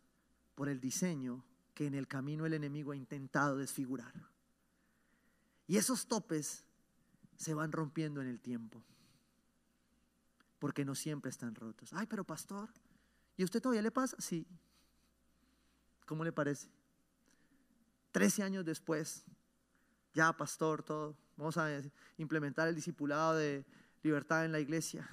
[0.55, 1.43] por el diseño
[1.73, 4.13] que en el camino el enemigo ha intentado desfigurar.
[5.65, 6.65] Y esos topes
[7.37, 8.83] se van rompiendo en el tiempo.
[10.59, 11.91] Porque no siempre están rotos.
[11.93, 12.69] Ay, pero pastor,
[13.35, 14.15] ¿y usted todavía le pasa?
[14.19, 14.45] Sí.
[16.05, 16.69] ¿Cómo le parece?
[18.11, 19.25] Trece años después,
[20.13, 21.17] ya pastor, todo.
[21.35, 21.81] Vamos a
[22.17, 23.65] implementar el discipulado de
[24.03, 25.09] libertad en la iglesia.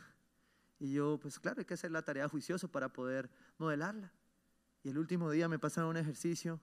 [0.79, 4.13] Y yo, pues claro, hay que hacer la tarea juiciosa para poder modelarla.
[4.83, 6.61] Y el último día me pasaron un ejercicio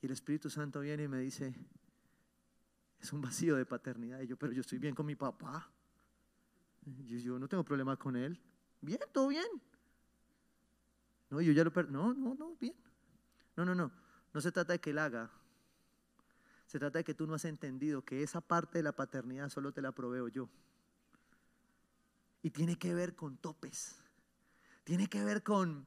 [0.00, 1.54] y el Espíritu Santo viene y me dice,
[3.00, 4.20] es un vacío de paternidad.
[4.20, 5.70] Y yo, pero yo estoy bien con mi papá.
[7.06, 8.38] Yo, yo no tengo problema con él.
[8.80, 9.46] Bien, todo bien.
[11.30, 12.74] No, yo ya lo No, no, no, bien.
[13.56, 13.90] No, no, no.
[14.32, 15.30] No se trata de que él haga.
[16.66, 19.72] Se trata de que tú no has entendido que esa parte de la paternidad solo
[19.72, 20.48] te la proveo yo.
[22.42, 23.96] Y tiene que ver con topes.
[24.82, 25.86] Tiene que ver con,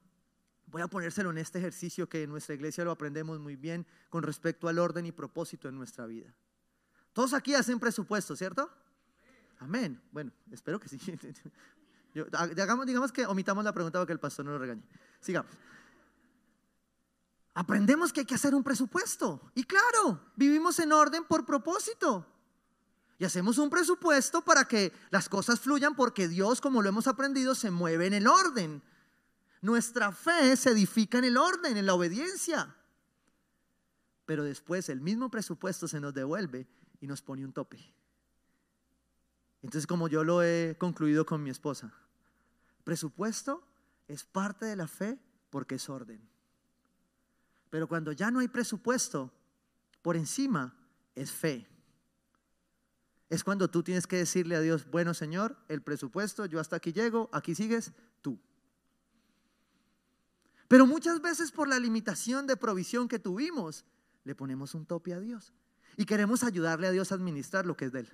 [0.67, 4.23] voy a ponérselo en este ejercicio que en nuestra iglesia lo aprendemos muy bien con
[4.23, 6.33] respecto al orden y propósito en nuestra vida.
[7.13, 8.69] Todos aquí hacen presupuesto, ¿cierto?
[9.59, 10.01] Amén.
[10.11, 10.99] Bueno, espero que sí.
[12.13, 14.83] digamos, que omitamos la pregunta para que el pastor no lo regañe.
[15.19, 15.51] Sigamos.
[17.57, 19.41] Aprendemos que hay que hacer un presupuesto.
[19.55, 22.23] Y claro, vivimos en orden por propósito.
[23.17, 27.55] Y hacemos un presupuesto para que las cosas fluyan porque Dios, como lo hemos aprendido,
[27.55, 28.83] se mueve en el orden.
[29.59, 32.75] Nuestra fe se edifica en el orden, en la obediencia.
[34.27, 36.67] Pero después el mismo presupuesto se nos devuelve
[37.01, 37.91] y nos pone un tope.
[39.63, 41.91] Entonces, como yo lo he concluido con mi esposa,
[42.83, 43.67] presupuesto
[44.07, 45.17] es parte de la fe
[45.49, 46.36] porque es orden.
[47.69, 49.31] Pero cuando ya no hay presupuesto,
[50.01, 50.73] por encima
[51.15, 51.67] es fe.
[53.29, 56.93] es cuando tú tienes que decirle a Dios, bueno Señor, el presupuesto, yo hasta aquí
[56.93, 58.39] llego, aquí sigues tú.
[60.69, 63.83] Pero muchas veces por la limitación de provisión que tuvimos,
[64.23, 65.53] le ponemos un tope a Dios.
[65.97, 68.09] Y queremos ayudarle a Dios a administrar lo que es de Él.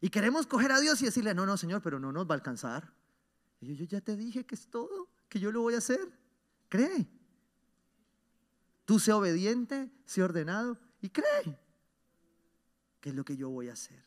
[0.00, 2.34] Y queremos coger a Dios y decirle, no, no, Señor, pero no nos va a
[2.34, 2.92] alcanzar.
[3.60, 6.00] Yo, yo ya te dije que es todo, que yo lo voy a hacer.
[6.68, 7.06] Cree.
[8.90, 11.56] Tú sé obediente, sé ordenado y cree
[13.00, 14.02] que es lo que yo voy a hacer.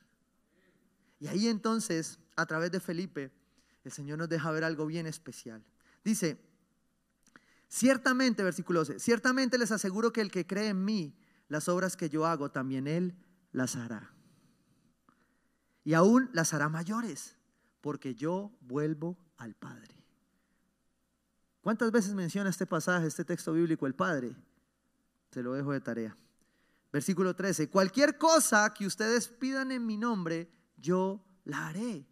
[1.22, 3.32] Y ahí entonces, a través de Felipe,
[3.86, 5.64] el Señor nos deja ver algo bien especial.
[6.04, 6.38] Dice,
[7.70, 11.16] ciertamente, versículo 12, ciertamente les aseguro que el que cree en mí,
[11.48, 13.16] las obras que yo hago, también él
[13.54, 14.12] las hará.
[15.86, 17.38] Y aún las hará mayores,
[17.80, 19.96] porque yo vuelvo al Padre.
[21.62, 24.36] ¿Cuántas veces menciona este pasaje, este texto bíblico, el Padre?
[25.34, 26.16] Se lo dejo de tarea.
[26.92, 32.06] Versículo 13, cualquier cosa que ustedes pidan en mi nombre, yo la haré.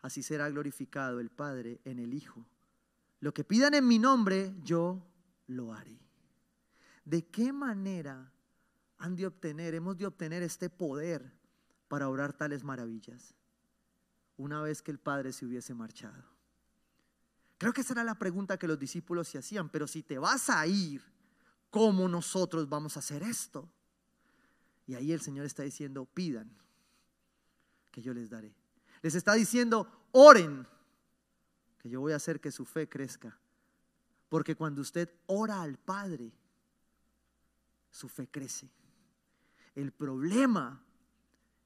[0.00, 2.46] Así será glorificado el Padre en el Hijo.
[3.20, 5.06] Lo que pidan en mi nombre, yo
[5.46, 6.00] lo haré.
[7.04, 8.32] ¿De qué manera
[8.96, 11.34] han de obtener, hemos de obtener este poder
[11.88, 13.34] para obrar tales maravillas?
[14.38, 16.24] Una vez que el Padre se hubiese marchado.
[17.58, 20.48] Creo que esa era la pregunta que los discípulos se hacían, pero si te vas
[20.48, 21.13] a ir,
[21.74, 23.68] ¿cómo nosotros vamos a hacer esto?
[24.86, 26.48] Y ahí el Señor está diciendo, pidan,
[27.90, 28.54] que yo les daré.
[29.02, 30.68] Les está diciendo, oren,
[31.78, 33.36] que yo voy a hacer que su fe crezca.
[34.28, 36.32] Porque cuando usted ora al Padre,
[37.90, 38.70] su fe crece.
[39.74, 40.80] El problema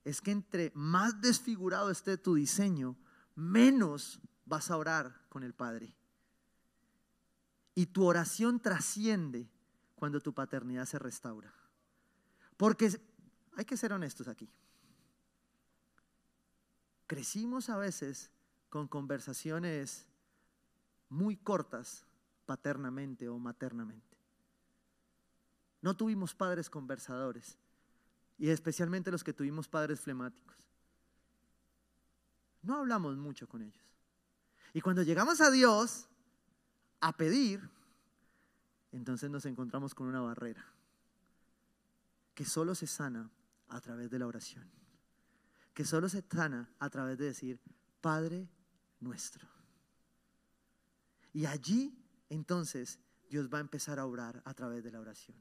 [0.04, 2.96] es que entre más desfigurado esté tu diseño,
[3.34, 5.94] menos vas a orar con el Padre.
[7.74, 9.50] Y tu oración trasciende
[9.98, 11.52] cuando tu paternidad se restaura.
[12.56, 12.88] Porque
[13.56, 14.48] hay que ser honestos aquí.
[17.06, 18.30] Crecimos a veces
[18.68, 20.06] con conversaciones
[21.08, 22.04] muy cortas
[22.46, 24.16] paternamente o maternamente.
[25.80, 27.58] No tuvimos padres conversadores
[28.38, 30.56] y especialmente los que tuvimos padres flemáticos.
[32.62, 33.84] No hablamos mucho con ellos.
[34.74, 36.08] Y cuando llegamos a Dios
[37.00, 37.68] a pedir,
[38.92, 40.64] entonces nos encontramos con una barrera
[42.34, 43.30] que solo se sana
[43.68, 44.70] a través de la oración,
[45.74, 47.60] que solo se sana a través de decir,
[48.00, 48.48] Padre
[49.00, 49.48] nuestro.
[51.32, 51.96] Y allí
[52.28, 52.98] entonces
[53.28, 55.36] Dios va a empezar a orar a través de la oración.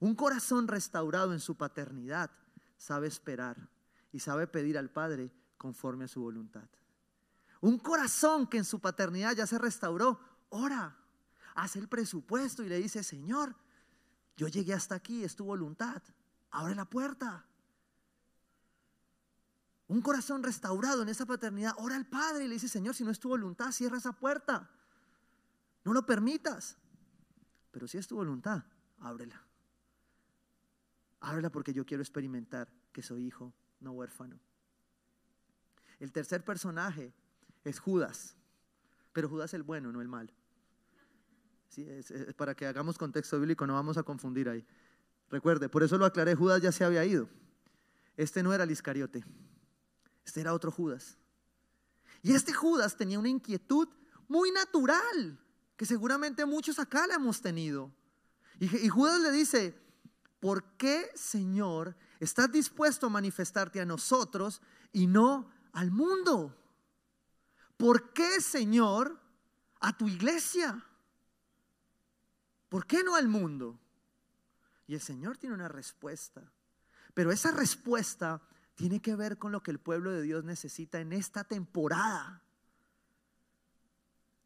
[0.00, 2.30] Un corazón restaurado en su paternidad
[2.76, 3.68] sabe esperar
[4.12, 6.68] y sabe pedir al Padre conforme a su voluntad.
[7.60, 10.96] Un corazón que en su paternidad ya se restauró, ora,
[11.54, 13.54] hace el presupuesto y le dice, Señor,
[14.36, 16.02] yo llegué hasta aquí, es tu voluntad.
[16.50, 17.46] Abre la puerta.
[19.86, 23.10] Un corazón restaurado en esa paternidad, ora al Padre y le dice, Señor, si no
[23.10, 24.70] es tu voluntad, cierra esa puerta.
[25.84, 26.76] No lo permitas.
[27.70, 28.64] Pero si es tu voluntad,
[28.98, 29.40] ábrela.
[31.20, 34.40] Ábrela porque yo quiero experimentar que soy hijo, no huérfano.
[36.00, 37.12] El tercer personaje
[37.62, 38.36] es Judas,
[39.12, 40.32] pero Judas el bueno, no el malo
[42.36, 44.64] para que hagamos contexto bíblico, no vamos a confundir ahí.
[45.30, 47.28] Recuerde, por eso lo aclaré, Judas ya se había ido.
[48.16, 49.24] Este no era el Iscariote,
[50.24, 51.16] este era otro Judas.
[52.22, 53.88] Y este Judas tenía una inquietud
[54.28, 55.38] muy natural,
[55.76, 57.92] que seguramente muchos acá la hemos tenido.
[58.60, 59.76] Y, y Judas le dice,
[60.40, 66.56] ¿por qué, Señor, estás dispuesto a manifestarte a nosotros y no al mundo?
[67.76, 69.20] ¿Por qué, Señor,
[69.80, 70.82] a tu iglesia?
[72.74, 73.78] ¿Por qué no al mundo?
[74.88, 76.42] Y el Señor tiene una respuesta.
[77.14, 78.42] Pero esa respuesta
[78.74, 82.42] tiene que ver con lo que el pueblo de Dios necesita en esta temporada.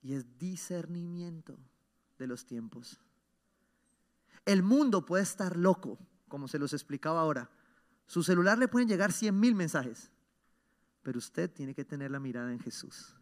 [0.03, 1.59] Y es discernimiento
[2.19, 3.01] de los tiempos.
[4.45, 7.49] El mundo puede estar loco, como se los explicaba ahora.
[8.07, 10.11] Su celular le pueden llegar 100 mil mensajes,
[11.03, 13.17] pero usted tiene que tener la mirada en Jesús.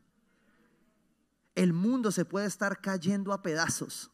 [1.55, 4.11] El mundo se puede estar cayendo a pedazos,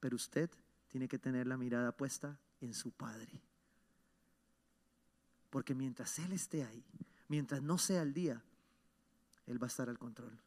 [0.00, 0.50] pero usted
[0.88, 3.42] tiene que tener la mirada puesta en su Padre.
[5.50, 6.84] Porque mientras Él esté ahí,
[7.28, 8.42] mientras no sea el día,
[9.46, 10.38] Él va a estar al control.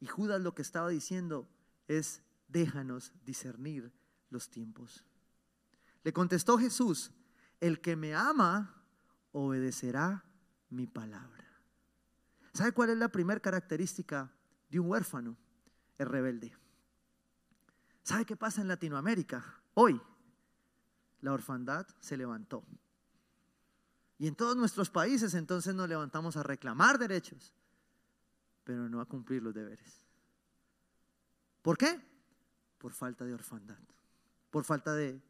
[0.00, 1.48] Y Judas lo que estaba diciendo
[1.88, 3.92] es, déjanos discernir
[4.30, 5.04] los tiempos.
[6.02, 7.12] Le contestó Jesús,
[7.60, 8.82] el que me ama
[9.32, 10.24] obedecerá
[10.70, 11.44] mi palabra.
[12.54, 14.32] ¿Sabe cuál es la primera característica
[14.70, 15.36] de un huérfano?
[15.98, 16.52] Es rebelde.
[18.10, 19.62] ¿Sabe qué pasa en Latinoamérica?
[19.74, 20.02] Hoy
[21.20, 22.64] la orfandad se levantó.
[24.18, 27.54] Y en todos nuestros países entonces nos levantamos a reclamar derechos,
[28.64, 30.04] pero no a cumplir los deberes.
[31.62, 32.00] ¿Por qué?
[32.78, 33.78] Por falta de orfandad,
[34.50, 35.22] por falta de,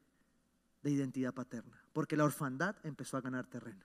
[0.82, 3.84] de identidad paterna, porque la orfandad empezó a ganar terreno.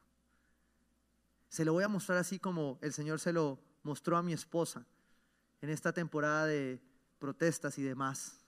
[1.50, 4.86] Se lo voy a mostrar así como el Señor se lo mostró a mi esposa
[5.60, 6.82] en esta temporada de
[7.20, 8.45] protestas y demás.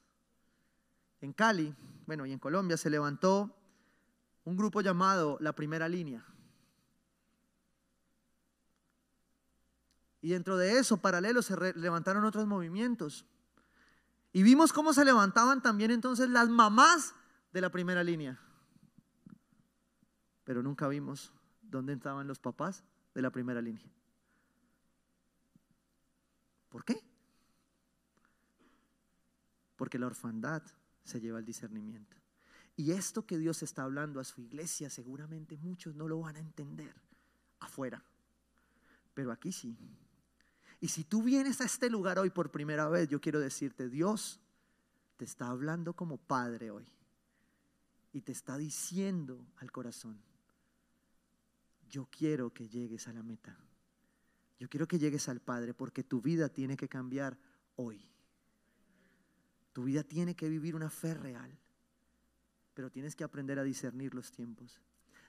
[1.22, 1.76] En Cali,
[2.06, 3.56] bueno, y en Colombia se levantó
[4.44, 6.24] un grupo llamado La Primera Línea.
[10.22, 13.26] Y dentro de eso, paralelo, se levantaron otros movimientos.
[14.34, 17.16] Y vimos cómo se levantaban también entonces las mamás
[17.54, 18.40] de la primera línea.
[20.44, 23.86] Pero nunca vimos dónde estaban los papás de la primera línea.
[26.70, 27.04] ¿Por qué?
[29.76, 30.62] Porque la orfandad
[31.08, 32.18] se lleva al discernimiento.
[32.76, 36.40] Y esto que Dios está hablando a su iglesia, seguramente muchos no lo van a
[36.40, 36.94] entender
[37.60, 38.04] afuera.
[39.14, 39.76] Pero aquí sí.
[40.80, 44.40] Y si tú vienes a este lugar hoy por primera vez, yo quiero decirte, Dios
[45.16, 46.88] te está hablando como padre hoy.
[48.14, 50.22] Y te está diciendo al corazón,
[51.90, 53.58] yo quiero que llegues a la meta.
[54.60, 57.38] Yo quiero que llegues al Padre porque tu vida tiene que cambiar
[57.76, 58.04] hoy.
[59.78, 61.56] Tu vida tiene que vivir una fe real,
[62.74, 64.82] pero tienes que aprender a discernir los tiempos.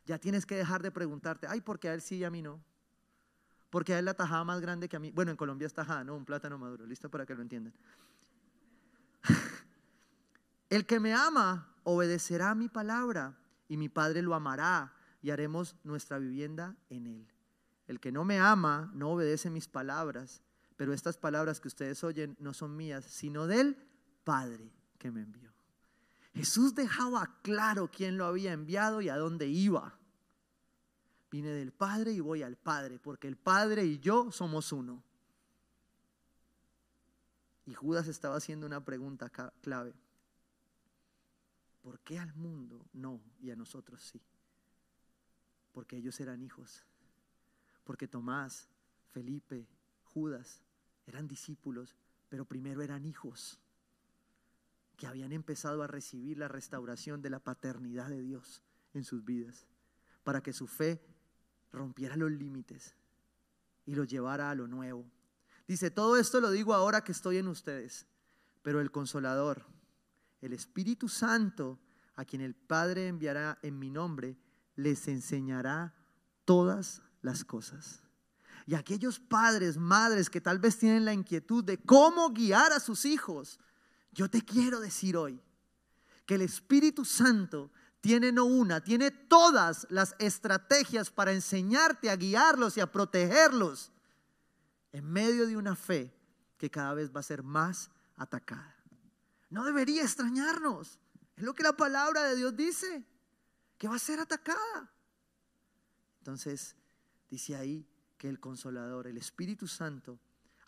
[0.07, 2.41] Ya tienes que dejar de preguntarte, ay, ¿por qué a él sí y a mí
[2.41, 2.59] no?
[3.69, 5.11] Porque a él la tajada más grande que a mí.
[5.11, 6.17] Bueno, en Colombia es tajada, ¿no?
[6.17, 6.87] Un plátano maduro.
[6.87, 7.75] Listo para que lo entiendan.
[10.71, 13.37] el que me ama obedecerá a mi palabra
[13.69, 17.29] y mi Padre lo amará y haremos nuestra vivienda en él.
[17.87, 20.41] El que no me ama no obedece mis palabras,
[20.79, 23.77] pero estas palabras que ustedes oyen no son mías, sino del
[24.29, 25.51] Padre que me envió.
[26.35, 29.99] Jesús dejaba claro quién lo había enviado y a dónde iba.
[31.31, 35.03] Vine del Padre y voy al Padre, porque el Padre y yo somos uno.
[37.65, 39.31] Y Judas estaba haciendo una pregunta
[39.63, 39.95] clave.
[41.81, 44.21] ¿Por qué al mundo no y a nosotros sí?
[45.73, 46.85] Porque ellos eran hijos.
[47.83, 48.69] Porque Tomás,
[49.11, 49.67] Felipe,
[50.05, 50.61] Judas
[51.07, 51.97] eran discípulos,
[52.29, 53.59] pero primero eran hijos
[54.99, 59.65] que habían empezado a recibir la restauración de la paternidad de Dios en sus vidas,
[60.25, 61.01] para que su fe
[61.71, 62.97] rompiera los límites
[63.87, 65.09] y los llevara a lo nuevo.
[65.69, 68.07] Dice, todo esto lo digo ahora que estoy en ustedes,
[68.63, 69.65] pero el consolador,
[70.41, 71.79] el Espíritu Santo,
[72.17, 74.37] a quien el Padre enviará en mi nombre,
[74.75, 75.95] les enseñará
[76.45, 78.03] todas las cosas.
[78.67, 83.05] Y aquellos padres, madres que tal vez tienen la inquietud de cómo guiar a sus
[83.05, 83.59] hijos,
[84.13, 85.41] yo te quiero decir hoy
[86.27, 92.77] que el Espíritu Santo tiene no una, tiene todas las estrategias para enseñarte a guiarlos
[92.77, 93.91] y a protegerlos
[94.93, 96.15] en medio de una fe
[96.57, 98.77] que cada vez va a ser más atacada.
[99.51, 100.99] No debería extrañarnos.
[101.37, 103.07] Es lo que la palabra de Dios dice,
[103.79, 104.93] que va a ser atacada.
[106.19, 106.77] Entonces,
[107.31, 110.19] dice ahí que el consolador, el Espíritu Santo,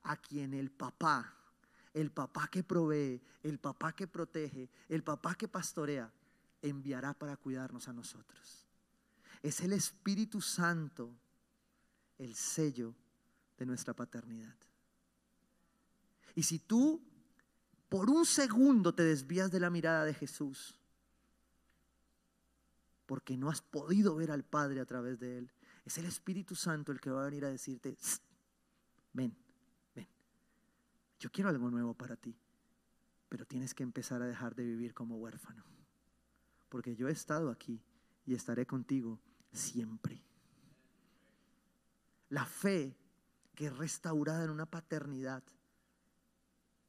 [0.05, 1.39] a quien el papá
[1.94, 6.12] el papá que provee, el papá que protege, el papá que pastorea,
[6.62, 8.66] enviará para cuidarnos a nosotros.
[9.42, 11.11] Es el Espíritu Santo
[12.18, 12.94] el sello
[13.57, 14.55] de nuestra paternidad.
[16.35, 17.03] Y si tú
[17.88, 20.76] por un segundo te desvías de la mirada de Jesús,
[23.05, 25.50] porque no has podido ver al Padre a través de Él,
[25.85, 27.96] es el Espíritu Santo el que va a venir a decirte,
[29.12, 29.37] ven,
[31.20, 32.35] yo quiero algo nuevo para ti,
[33.28, 35.62] pero tienes que empezar a dejar de vivir como huérfano,
[36.68, 37.80] porque yo he estado aquí
[38.24, 39.20] y estaré contigo
[39.52, 40.24] siempre.
[42.30, 42.96] La fe
[43.54, 45.42] que es restaurada en una paternidad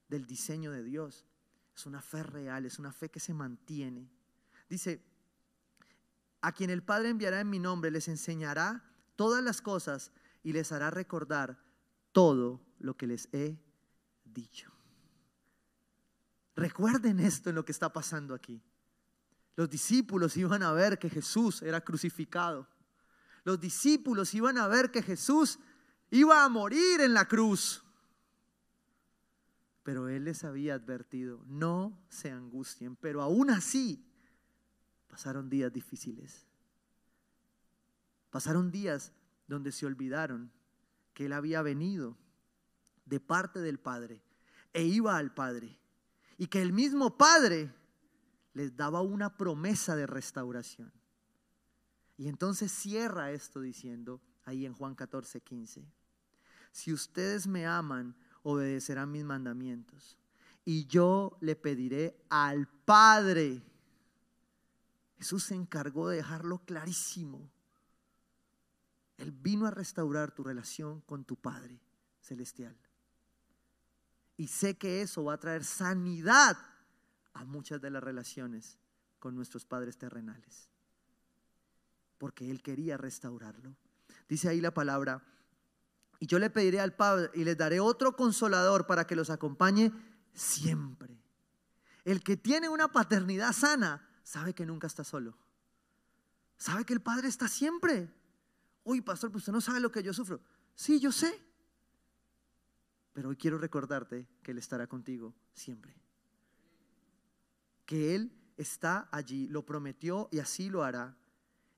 [0.08, 1.26] del diseño de Dios
[1.76, 4.10] es una fe real, es una fe que se mantiene.
[4.70, 5.04] Dice,
[6.42, 8.84] a quien el Padre enviará en mi nombre les enseñará
[9.18, 11.60] todas las cosas y les hará recordar
[12.14, 13.60] todo lo que les he
[14.34, 14.72] dicho.
[16.56, 18.62] Recuerden esto en lo que está pasando aquí.
[19.56, 22.68] Los discípulos iban a ver que Jesús era crucificado.
[23.44, 25.60] Los discípulos iban a ver que Jesús
[26.10, 27.84] iba a morir en la cruz.
[29.84, 32.96] Pero Él les había advertido, no se angustien.
[32.96, 34.06] Pero aún así
[35.08, 36.46] pasaron días difíciles.
[38.30, 39.12] Pasaron días
[39.48, 40.52] donde se olvidaron
[41.14, 42.18] que Él había venido
[43.06, 44.22] de parte del Padre
[44.74, 45.78] e iba al Padre.
[46.38, 47.74] Y que el mismo Padre
[48.54, 50.92] les daba una promesa de restauración.
[52.18, 55.86] Y entonces cierra esto diciendo, ahí en Juan 14, 15,
[56.72, 60.18] si ustedes me aman, obedecerán mis mandamientos.
[60.64, 63.64] Y yo le pediré al Padre.
[65.18, 67.50] Jesús se encargó de dejarlo clarísimo.
[69.18, 71.80] Él vino a restaurar tu relación con tu Padre
[72.22, 72.76] celestial.
[74.42, 76.58] Y sé que eso va a traer sanidad
[77.34, 78.80] a muchas de las relaciones
[79.20, 80.68] con nuestros padres terrenales.
[82.18, 83.76] Porque Él quería restaurarlo.
[84.28, 85.24] Dice ahí la palabra,
[86.18, 89.92] y yo le pediré al Padre y les daré otro consolador para que los acompañe
[90.34, 91.22] siempre.
[92.04, 95.38] El que tiene una paternidad sana sabe que nunca está solo.
[96.58, 98.12] Sabe que el Padre está siempre.
[98.86, 100.42] Uy, pastor, pues usted no sabe lo que yo sufro.
[100.74, 101.51] Sí, yo sé.
[103.14, 105.94] Pero hoy quiero recordarte que Él estará contigo siempre.
[107.86, 111.18] Que Él está allí, lo prometió y así lo hará.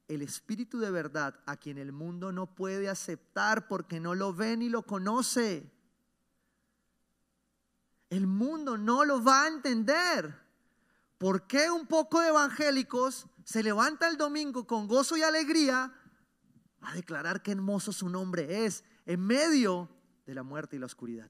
[0.08, 4.58] El Espíritu de verdad a quien el mundo no puede aceptar porque no lo ve
[4.58, 5.72] ni lo conoce.
[8.10, 10.40] El mundo no lo va a entender.
[11.18, 15.92] ¿Por qué un poco de evangélicos se levanta el domingo con gozo y alegría
[16.82, 19.90] a declarar qué hermoso su nombre es en medio
[20.26, 21.30] de la muerte y la oscuridad?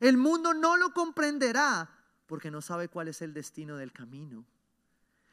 [0.00, 1.90] El mundo no lo comprenderá
[2.26, 4.44] porque no sabe cuál es el destino del camino.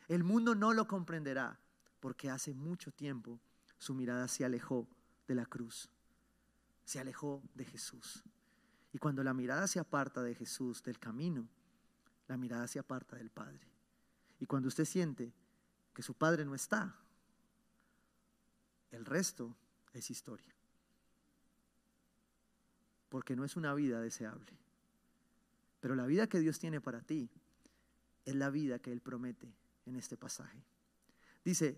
[0.07, 1.59] El mundo no lo comprenderá
[1.99, 3.39] porque hace mucho tiempo
[3.77, 4.87] su mirada se alejó
[5.27, 5.89] de la cruz,
[6.85, 8.23] se alejó de Jesús.
[8.91, 11.47] Y cuando la mirada se aparta de Jesús, del camino,
[12.27, 13.67] la mirada se aparta del Padre.
[14.39, 15.33] Y cuando usted siente
[15.93, 16.95] que su Padre no está,
[18.91, 19.55] el resto
[19.93, 20.53] es historia.
[23.13, 24.57] Porque no es una vida deseable.
[25.79, 27.29] Pero la vida que Dios tiene para ti
[28.25, 29.53] es la vida que Él promete
[29.85, 30.65] en este pasaje.
[31.45, 31.77] Dice,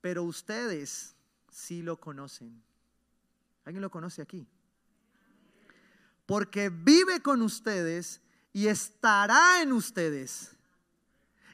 [0.00, 1.16] pero ustedes
[1.50, 2.62] sí lo conocen.
[3.64, 4.46] ¿Alguien lo conoce aquí?
[6.26, 8.20] porque vive con ustedes
[8.52, 10.50] y estará en ustedes.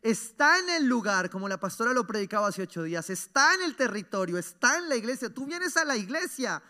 [0.00, 3.76] Está en el lugar, como la pastora lo predicaba hace ocho días, está en el
[3.76, 5.32] territorio, está en la iglesia.
[5.32, 6.60] Tú vienes a la iglesia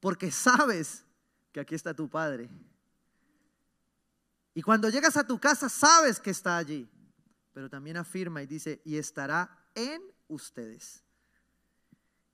[0.00, 1.04] porque sabes
[1.52, 2.48] que aquí está tu Padre.
[4.54, 6.88] Y cuando llegas a tu casa sabes que está allí,
[7.52, 11.02] pero también afirma y dice, y estará en ustedes.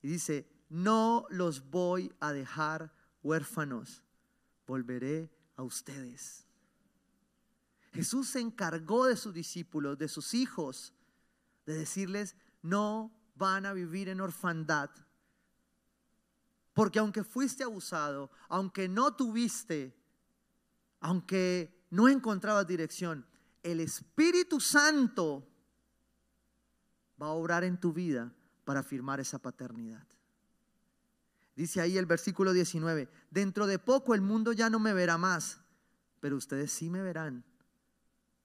[0.02, 2.92] Y dice, no los voy a dejar
[3.22, 4.02] huérfanos
[4.66, 6.46] volveré a ustedes.
[7.92, 10.92] Jesús se encargó de sus discípulos, de sus hijos,
[11.64, 14.90] de decirles, no van a vivir en orfandad.
[16.76, 19.96] Porque aunque fuiste abusado, aunque no tuviste,
[21.00, 23.24] aunque no encontrabas dirección,
[23.62, 25.48] el Espíritu Santo
[27.20, 28.30] va a obrar en tu vida
[28.66, 30.06] para firmar esa paternidad.
[31.54, 35.58] Dice ahí el versículo 19, dentro de poco el mundo ya no me verá más,
[36.20, 37.42] pero ustedes sí me verán.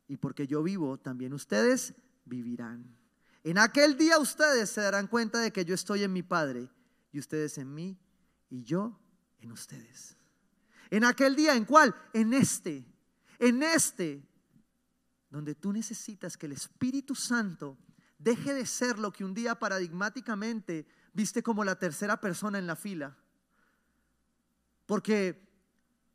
[0.08, 2.96] Y porque yo vivo, también ustedes vivirán.
[3.44, 6.70] En aquel día ustedes se darán cuenta de que yo estoy en mi Padre
[7.12, 8.00] y ustedes en mí
[8.52, 9.00] y yo
[9.40, 10.16] en ustedes.
[10.92, 11.96] En aquel día, ¿en cuál?
[12.14, 12.86] En este,
[13.40, 14.22] en este,
[15.30, 17.78] donde tú necesitas que el Espíritu Santo
[18.20, 22.76] deje de ser lo que un día paradigmáticamente viste como la tercera persona en la
[22.76, 23.18] fila.
[24.86, 25.50] Porque,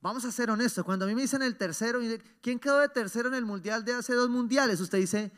[0.03, 2.01] vamos a ser honestos, cuando a mí me dicen el tercero,
[2.43, 4.81] ¿quién quedó de tercero en el mundial de hace dos mundiales?
[4.81, 5.33] Usted dice,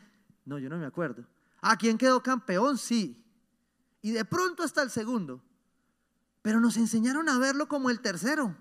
[0.45, 1.25] no, yo no me acuerdo.
[1.61, 2.77] ¿A quién quedó campeón?
[2.77, 3.25] Sí.
[4.01, 5.41] Y de pronto hasta el segundo.
[6.41, 8.55] Pero nos enseñaron a verlo como el tercero.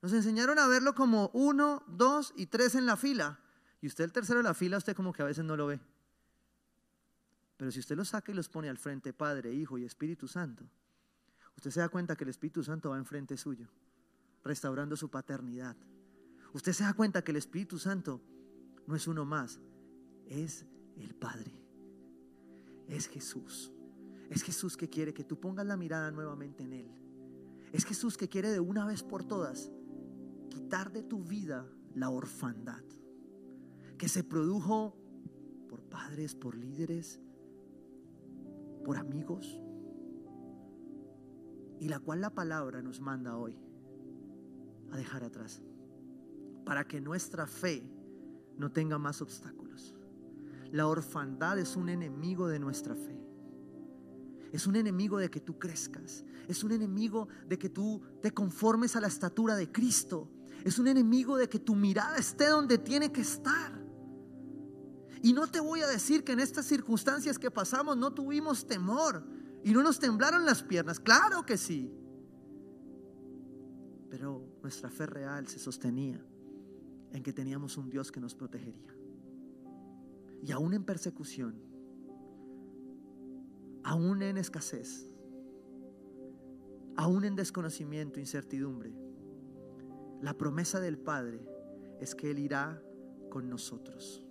[0.00, 3.38] Nos enseñaron a verlo como uno, dos y tres en la fila.
[3.80, 5.80] Y usted el tercero en la fila, usted como que a veces no lo ve.
[7.56, 10.64] Pero si usted los saca y los pone al frente, Padre, Hijo y Espíritu Santo,
[11.56, 13.68] usted se da cuenta que el Espíritu Santo va enfrente suyo,
[14.42, 15.76] restaurando su paternidad.
[16.52, 18.20] Usted se da cuenta que el Espíritu Santo
[18.86, 19.60] no es uno más,
[20.26, 20.66] es
[20.96, 21.56] el Padre.
[22.88, 23.72] Es Jesús.
[24.32, 26.90] Es Jesús que quiere que tú pongas la mirada nuevamente en Él.
[27.70, 29.70] Es Jesús que quiere de una vez por todas
[30.48, 32.82] quitar de tu vida la orfandad
[33.98, 34.96] que se produjo
[35.68, 37.20] por padres, por líderes,
[38.86, 39.60] por amigos,
[41.78, 43.58] y la cual la palabra nos manda hoy
[44.92, 45.62] a dejar atrás,
[46.64, 47.86] para que nuestra fe
[48.56, 49.94] no tenga más obstáculos.
[50.70, 53.21] La orfandad es un enemigo de nuestra fe.
[54.52, 56.24] Es un enemigo de que tú crezcas.
[56.46, 60.30] Es un enemigo de que tú te conformes a la estatura de Cristo.
[60.62, 63.82] Es un enemigo de que tu mirada esté donde tiene que estar.
[65.22, 69.24] Y no te voy a decir que en estas circunstancias que pasamos no tuvimos temor.
[69.64, 71.90] Y no nos temblaron las piernas, claro que sí.
[74.10, 76.22] Pero nuestra fe real se sostenía
[77.12, 78.94] en que teníamos un Dios que nos protegería.
[80.42, 81.71] Y aún en persecución,
[83.84, 85.08] aún en escasez,
[86.96, 88.94] aún en desconocimiento, incertidumbre,
[90.20, 91.44] la promesa del Padre
[92.00, 92.80] es que Él irá
[93.28, 94.22] con nosotros.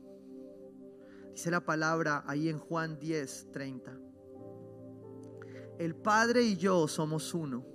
[1.33, 3.97] Dice la palabra ahí en Juan 10, 30.
[5.79, 7.65] El Padre y yo somos uno.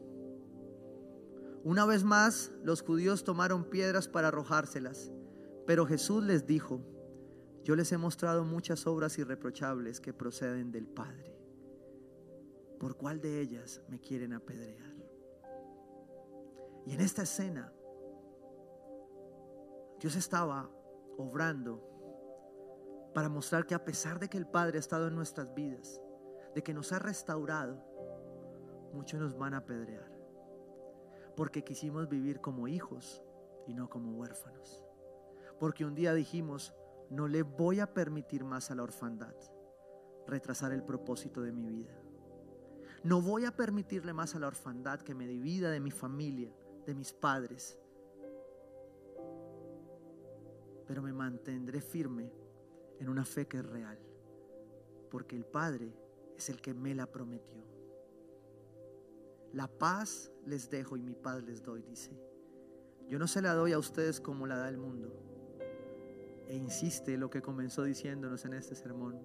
[1.65, 5.11] Una vez más, los judíos tomaron piedras para arrojárselas,
[5.67, 6.81] pero Jesús les dijo,
[7.65, 11.36] yo les he mostrado muchas obras irreprochables que proceden del Padre.
[12.79, 14.95] ¿Por cuál de ellas me quieren apedrear?
[16.85, 17.73] Y en esta escena,
[19.99, 20.71] Dios estaba
[21.17, 21.83] obrando
[23.15, 26.01] para mostrar que a pesar de que el Padre ha estado en nuestras vidas,
[26.55, 27.83] de que nos ha restaurado,
[28.93, 30.17] muchos nos van a apedrear
[31.37, 33.23] porque quisimos vivir como hijos
[33.67, 34.83] y no como huérfanos.
[35.61, 36.75] Porque un día dijimos,
[37.11, 39.35] no le voy a permitir más a la orfandad
[40.27, 41.95] retrasar el propósito de mi vida.
[43.07, 46.53] No voy a permitirle más a la orfandad que me divida de mi familia,
[46.85, 47.79] de mis padres.
[50.89, 52.33] Pero me mantendré firme
[52.99, 53.97] en una fe que es real,
[55.09, 55.95] porque el Padre
[56.37, 57.65] es el que me la prometió.
[59.53, 62.11] La paz les dejo y mi paz les doy, dice.
[63.09, 65.15] Yo no se la doy a ustedes como la da el mundo.
[66.49, 69.21] E insiste lo que comenzó diciéndonos en este sermón.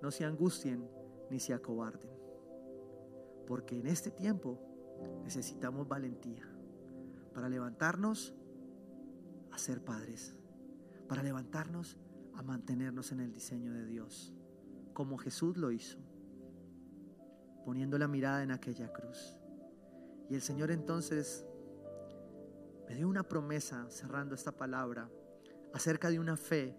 [0.00, 0.88] No se angustien
[1.28, 2.23] ni se acobarden.
[3.46, 4.58] Porque en este tiempo
[5.22, 6.48] necesitamos valentía
[7.34, 8.34] para levantarnos
[9.50, 10.34] a ser padres,
[11.08, 11.98] para levantarnos
[12.34, 14.32] a mantenernos en el diseño de Dios,
[14.92, 15.98] como Jesús lo hizo,
[17.64, 19.36] poniendo la mirada en aquella cruz.
[20.28, 21.46] Y el Señor entonces
[22.88, 25.10] me dio una promesa, cerrando esta palabra,
[25.72, 26.76] acerca de una fe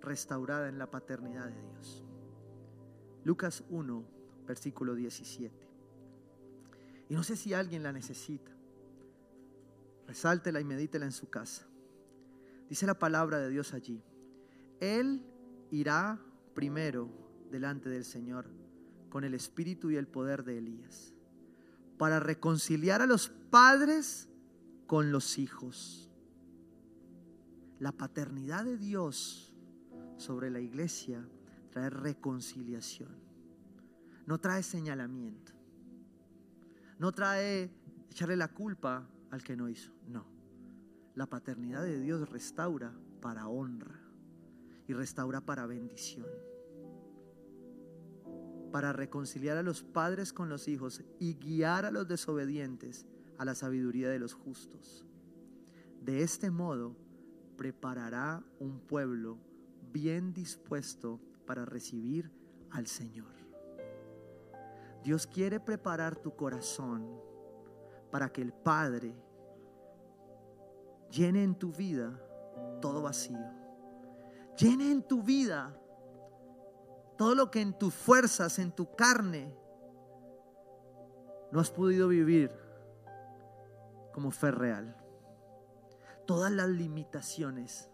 [0.00, 2.04] restaurada en la paternidad de Dios.
[3.24, 4.04] Lucas 1,
[4.46, 5.54] versículo 17.
[7.08, 8.50] Y no sé si alguien la necesita.
[10.06, 11.66] Resáltela y medítela en su casa.
[12.68, 14.02] Dice la palabra de Dios allí.
[14.80, 15.22] Él
[15.70, 16.18] irá
[16.54, 17.08] primero
[17.50, 18.46] delante del Señor
[19.10, 21.12] con el espíritu y el poder de Elías
[21.98, 24.28] para reconciliar a los padres
[24.86, 26.10] con los hijos.
[27.78, 29.54] La paternidad de Dios
[30.16, 31.24] sobre la iglesia
[31.70, 33.10] trae reconciliación.
[34.26, 35.52] No trae señalamiento.
[36.98, 37.70] No trae
[38.10, 39.92] echarle la culpa al que no hizo.
[40.06, 40.26] No.
[41.14, 44.00] La paternidad de Dios restaura para honra
[44.86, 46.26] y restaura para bendición
[48.72, 53.06] para reconciliar a los padres con los hijos y guiar a los desobedientes
[53.38, 55.04] a la sabiduría de los justos.
[56.00, 56.96] De este modo
[57.56, 59.38] preparará un pueblo
[59.92, 62.32] bien dispuesto para recibir
[62.70, 63.31] al Señor.
[65.02, 67.20] Dios quiere preparar tu corazón
[68.10, 69.14] para que el Padre
[71.10, 72.20] llene en tu vida
[72.80, 73.38] todo vacío.
[74.56, 75.76] Llene en tu vida
[77.16, 79.56] todo lo que en tus fuerzas, en tu carne,
[81.50, 82.50] no has podido vivir
[84.12, 84.96] como fe real.
[86.26, 87.90] Todas las limitaciones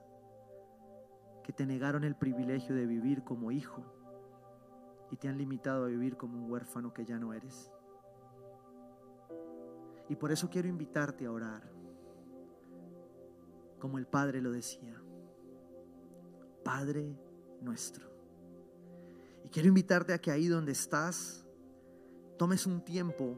[1.42, 3.97] que te negaron el privilegio de vivir como hijo
[5.10, 7.70] y te han limitado a vivir como un huérfano que ya no eres.
[10.08, 11.70] Y por eso quiero invitarte a orar,
[13.78, 15.00] como el Padre lo decía,
[16.64, 17.18] Padre
[17.60, 18.08] nuestro
[19.48, 21.46] y quiero invitarte a que ahí donde estás,
[22.36, 23.34] tomes un tiempo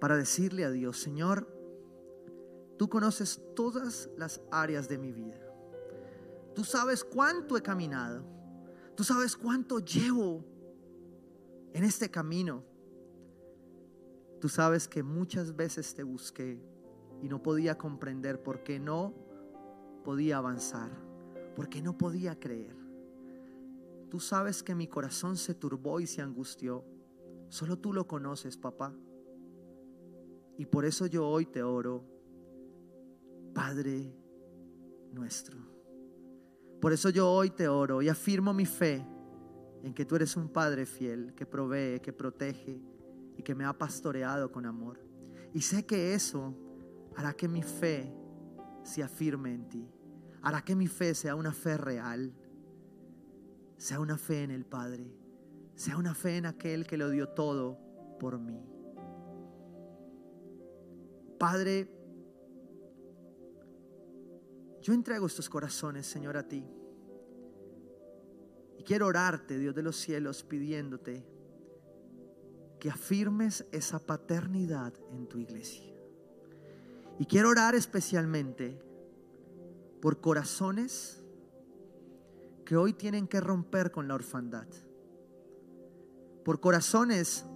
[0.00, 1.48] para decirle a Dios, Señor,
[2.78, 5.40] tú conoces todas las áreas de mi vida.
[6.54, 8.24] Tú sabes cuánto he caminado.
[8.96, 10.44] Tú sabes cuánto llevo
[11.72, 12.62] en este camino.
[14.40, 16.60] Tú sabes que muchas veces te busqué
[17.22, 19.14] y no podía comprender por qué no
[20.04, 20.90] podía avanzar,
[21.56, 22.76] por qué no podía creer.
[24.10, 26.84] Tú sabes que mi corazón se turbó y se angustió.
[27.48, 28.94] Solo tú lo conoces, papá.
[30.56, 32.04] Y por eso yo hoy te oro,
[33.52, 34.14] Padre
[35.12, 35.73] nuestro.
[36.84, 39.02] Por eso yo hoy te oro y afirmo mi fe
[39.82, 42.78] en que tú eres un Padre fiel, que provee, que protege
[43.38, 45.00] y que me ha pastoreado con amor.
[45.54, 46.54] Y sé que eso
[47.16, 48.14] hará que mi fe
[48.82, 49.88] se afirme en ti,
[50.42, 52.34] hará que mi fe sea una fe real
[53.78, 55.10] sea una fe en el Padre,
[55.74, 57.78] sea una fe en aquel que lo dio todo
[58.20, 58.62] por mí.
[61.38, 61.90] Padre,
[64.84, 66.62] yo entrego estos corazones, Señor, a ti.
[68.76, 71.24] Y quiero orarte, Dios de los cielos, pidiéndote
[72.78, 75.90] que afirmes esa paternidad en tu iglesia.
[77.18, 78.78] Y quiero orar especialmente
[80.02, 81.24] por corazones
[82.66, 84.66] que hoy tienen que romper con la orfandad.
[86.44, 87.46] Por corazones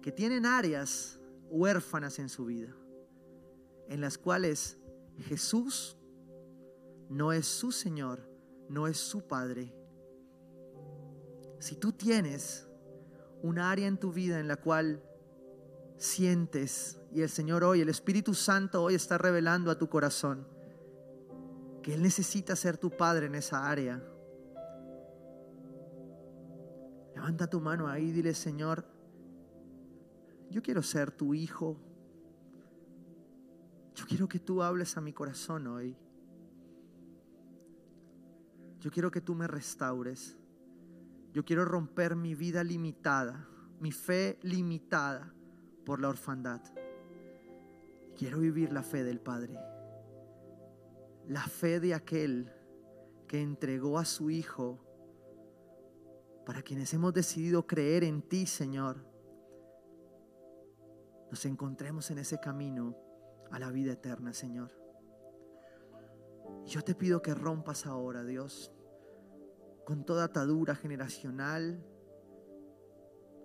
[0.00, 1.20] que tienen áreas
[1.50, 2.74] huérfanas en su vida,
[3.88, 4.78] en las cuales
[5.18, 5.98] Jesús
[7.12, 8.26] no es su Señor,
[8.70, 9.74] no es su Padre.
[11.58, 12.66] Si tú tienes
[13.42, 15.02] un área en tu vida en la cual
[15.98, 20.48] sientes y el Señor hoy, el Espíritu Santo hoy está revelando a tu corazón
[21.82, 24.02] que Él necesita ser tu Padre en esa área.
[27.14, 28.86] Levanta tu mano ahí y dile, Señor,
[30.48, 31.76] yo quiero ser tu hijo.
[33.94, 35.94] Yo quiero que tú hables a mi corazón hoy.
[38.82, 40.36] Yo quiero que tú me restaures.
[41.32, 45.32] Yo quiero romper mi vida limitada, mi fe limitada
[45.86, 46.60] por la orfandad.
[48.18, 49.56] Quiero vivir la fe del Padre.
[51.28, 52.52] La fe de aquel
[53.28, 54.84] que entregó a su Hijo
[56.44, 59.06] para quienes hemos decidido creer en ti, Señor.
[61.30, 62.96] Nos encontremos en ese camino
[63.52, 64.81] a la vida eterna, Señor.
[66.64, 68.72] Yo te pido que rompas ahora, Dios,
[69.84, 71.84] con toda atadura generacional,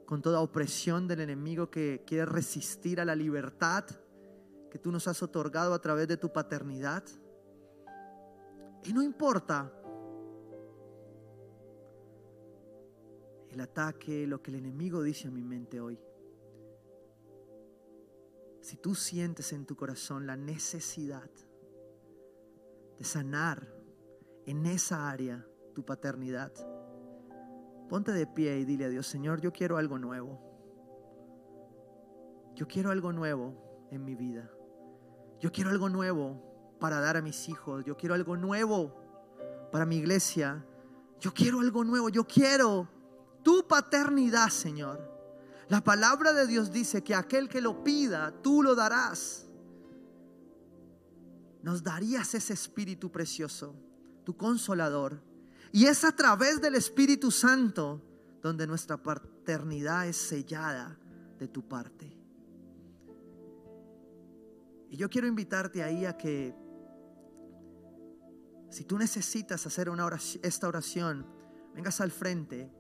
[0.06, 3.86] con toda opresión del enemigo que quiere resistir a la libertad
[4.70, 7.04] que tú nos has otorgado a través de tu paternidad.
[8.84, 9.74] Y no importa
[13.50, 16.00] el ataque, lo que el enemigo dice a mi mente hoy.
[18.62, 21.30] Si tú sientes en tu corazón la necesidad
[22.98, 23.68] de sanar
[24.46, 26.52] en esa área tu paternidad,
[27.90, 30.48] ponte de pie y dile a Dios, Señor, yo quiero algo nuevo.
[32.56, 34.50] Yo quiero algo nuevo en mi vida.
[35.40, 37.86] Yo quiero algo nuevo para dar a mis hijos.
[37.86, 38.96] Yo quiero algo nuevo
[39.72, 40.66] para mi iglesia.
[41.20, 42.10] Yo quiero algo nuevo.
[42.10, 42.90] Yo quiero
[43.44, 45.00] tu paternidad, Señor.
[45.70, 49.47] La palabra de Dios dice que aquel que lo pida, tú lo darás.
[51.64, 53.76] Nos darías ese espíritu precioso,
[54.24, 55.22] tu consolador.
[55.72, 58.02] Y es a través del Espíritu Santo
[58.42, 60.98] donde nuestra paternidad es sellada
[61.38, 62.18] de tu parte.
[64.90, 66.56] Y yo quiero invitarte ahí a que
[68.70, 69.90] si tú necesitas hacer
[70.44, 71.26] esta oración,
[71.74, 72.72] vengas al frente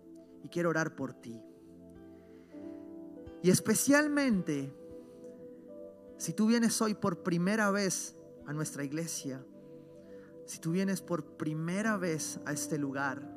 [0.44, 1.42] y quiero orar por ti.
[3.44, 4.74] Y especialmente
[6.18, 8.17] si tú vienes hoy por primera vez
[8.48, 9.46] a nuestra iglesia,
[10.46, 13.36] si tú vienes por primera vez a este lugar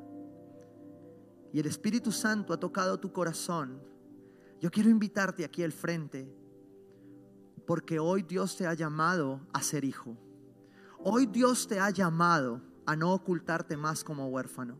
[1.51, 3.81] y el Espíritu Santo ha tocado tu corazón,
[4.61, 6.33] yo quiero invitarte aquí al frente
[7.67, 10.17] porque hoy Dios te ha llamado a ser hijo.
[10.99, 14.77] Hoy Dios te ha llamado a no ocultarte más como huérfano.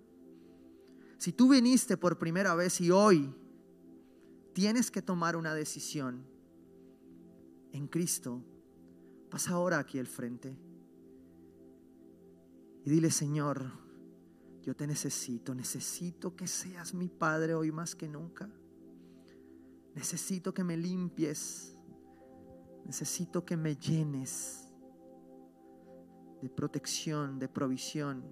[1.17, 3.33] Si tú viniste por primera vez y hoy
[4.53, 6.25] tienes que tomar una decisión
[7.73, 8.41] en Cristo,
[9.31, 10.55] pasa ahora aquí al frente
[12.83, 13.71] y dile, Señor,
[14.61, 18.49] yo te necesito, necesito que seas mi Padre hoy más que nunca.
[19.95, 21.75] Necesito que me limpies,
[22.85, 24.67] necesito que me llenes
[26.41, 28.23] de protección, de provisión.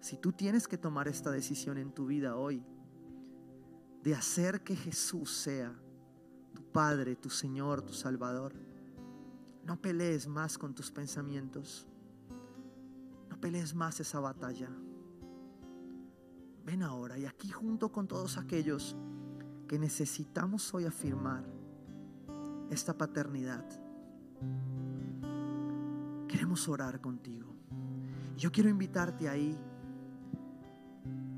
[0.00, 2.64] Si tú tienes que tomar esta decisión en tu vida hoy,
[4.02, 5.74] de hacer que Jesús sea
[6.54, 8.54] tu Padre, tu Señor, tu Salvador,
[9.66, 11.86] no pelees más con tus pensamientos.
[13.28, 14.70] No pelees más esa batalla.
[16.64, 18.96] Ven ahora y aquí junto con todos aquellos
[19.66, 21.44] que necesitamos hoy afirmar
[22.70, 23.64] esta paternidad.
[26.28, 27.52] Queremos orar contigo.
[28.36, 29.58] Yo quiero invitarte ahí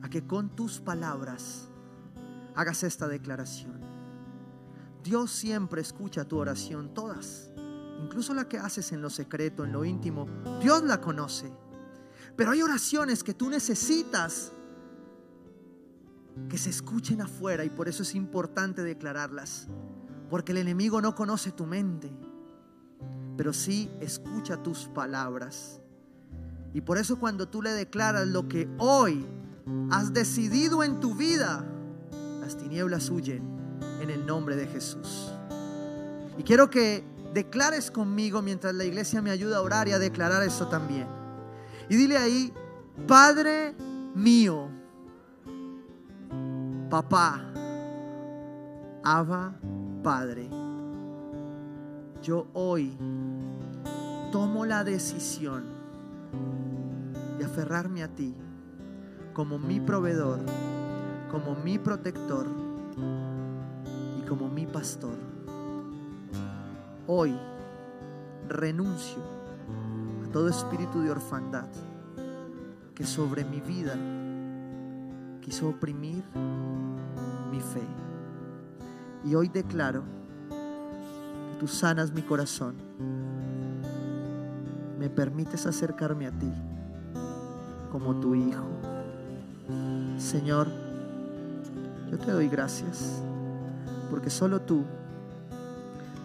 [0.03, 1.68] a que con tus palabras
[2.55, 3.81] hagas esta declaración.
[5.03, 7.48] Dios siempre escucha tu oración, todas,
[8.03, 10.27] incluso la que haces en lo secreto, en lo íntimo.
[10.61, 11.51] Dios la conoce.
[12.37, 14.53] Pero hay oraciones que tú necesitas
[16.49, 19.67] que se escuchen afuera y por eso es importante declararlas.
[20.31, 22.11] Porque el enemigo no conoce tu mente,
[23.37, 25.81] pero sí escucha tus palabras.
[26.75, 29.27] Y por eso cuando tú le declaras lo que hoy
[29.91, 31.65] has decidido en tu vida,
[32.41, 33.43] las tinieblas huyen
[34.01, 35.33] en el nombre de Jesús.
[36.37, 40.43] Y quiero que declares conmigo mientras la iglesia me ayuda a orar y a declarar
[40.43, 41.07] eso también.
[41.89, 42.53] Y dile ahí,
[43.07, 43.74] Padre
[44.14, 44.68] mío,
[46.91, 47.45] papá,
[49.03, 49.55] Abba,
[50.03, 50.49] Padre,
[52.22, 52.97] yo hoy
[54.33, 55.64] tomo la decisión
[57.39, 58.35] de aferrarme a ti
[59.33, 60.41] como mi proveedor,
[61.31, 62.47] como mi protector
[64.18, 65.28] y como mi pastor.
[67.11, 67.35] Hoy
[68.47, 69.17] renuncio
[70.27, 71.65] a todo espíritu de orfandad
[72.95, 73.97] que sobre mi vida
[75.41, 76.23] quiso oprimir
[77.51, 77.81] mi fe.
[79.25, 80.03] Y hoy declaro
[80.51, 82.75] que tú sanas mi corazón,
[84.99, 86.53] me permites acercarme a ti
[87.91, 88.67] como tu hijo.
[90.19, 90.69] Señor,
[92.11, 93.23] yo te doy gracias
[94.11, 94.85] porque solo tú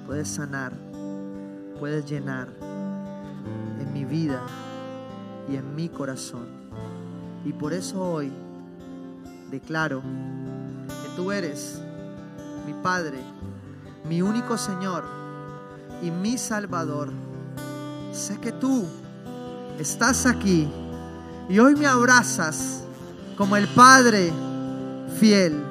[0.06, 0.74] puedes sanar,
[1.80, 2.50] puedes llenar
[3.80, 4.42] en mi vida
[5.50, 6.48] y en mi corazón.
[7.46, 8.32] Y por eso hoy
[9.52, 11.82] declaro que tú eres
[12.66, 13.20] mi Padre,
[14.08, 15.04] mi único Señor
[16.02, 17.12] y mi Salvador.
[18.12, 18.86] Sé que tú
[19.80, 20.70] estás aquí
[21.50, 22.84] y hoy me abrazas
[23.38, 24.32] como el Padre
[25.20, 25.62] fiel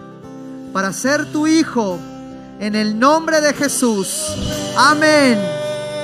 [0.72, 1.98] para ser tu Hijo
[2.62, 4.36] en el nombre de Jesús.
[4.76, 5.36] Amén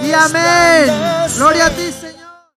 [0.02, 0.92] y amén.
[1.36, 1.97] Gloria a ti.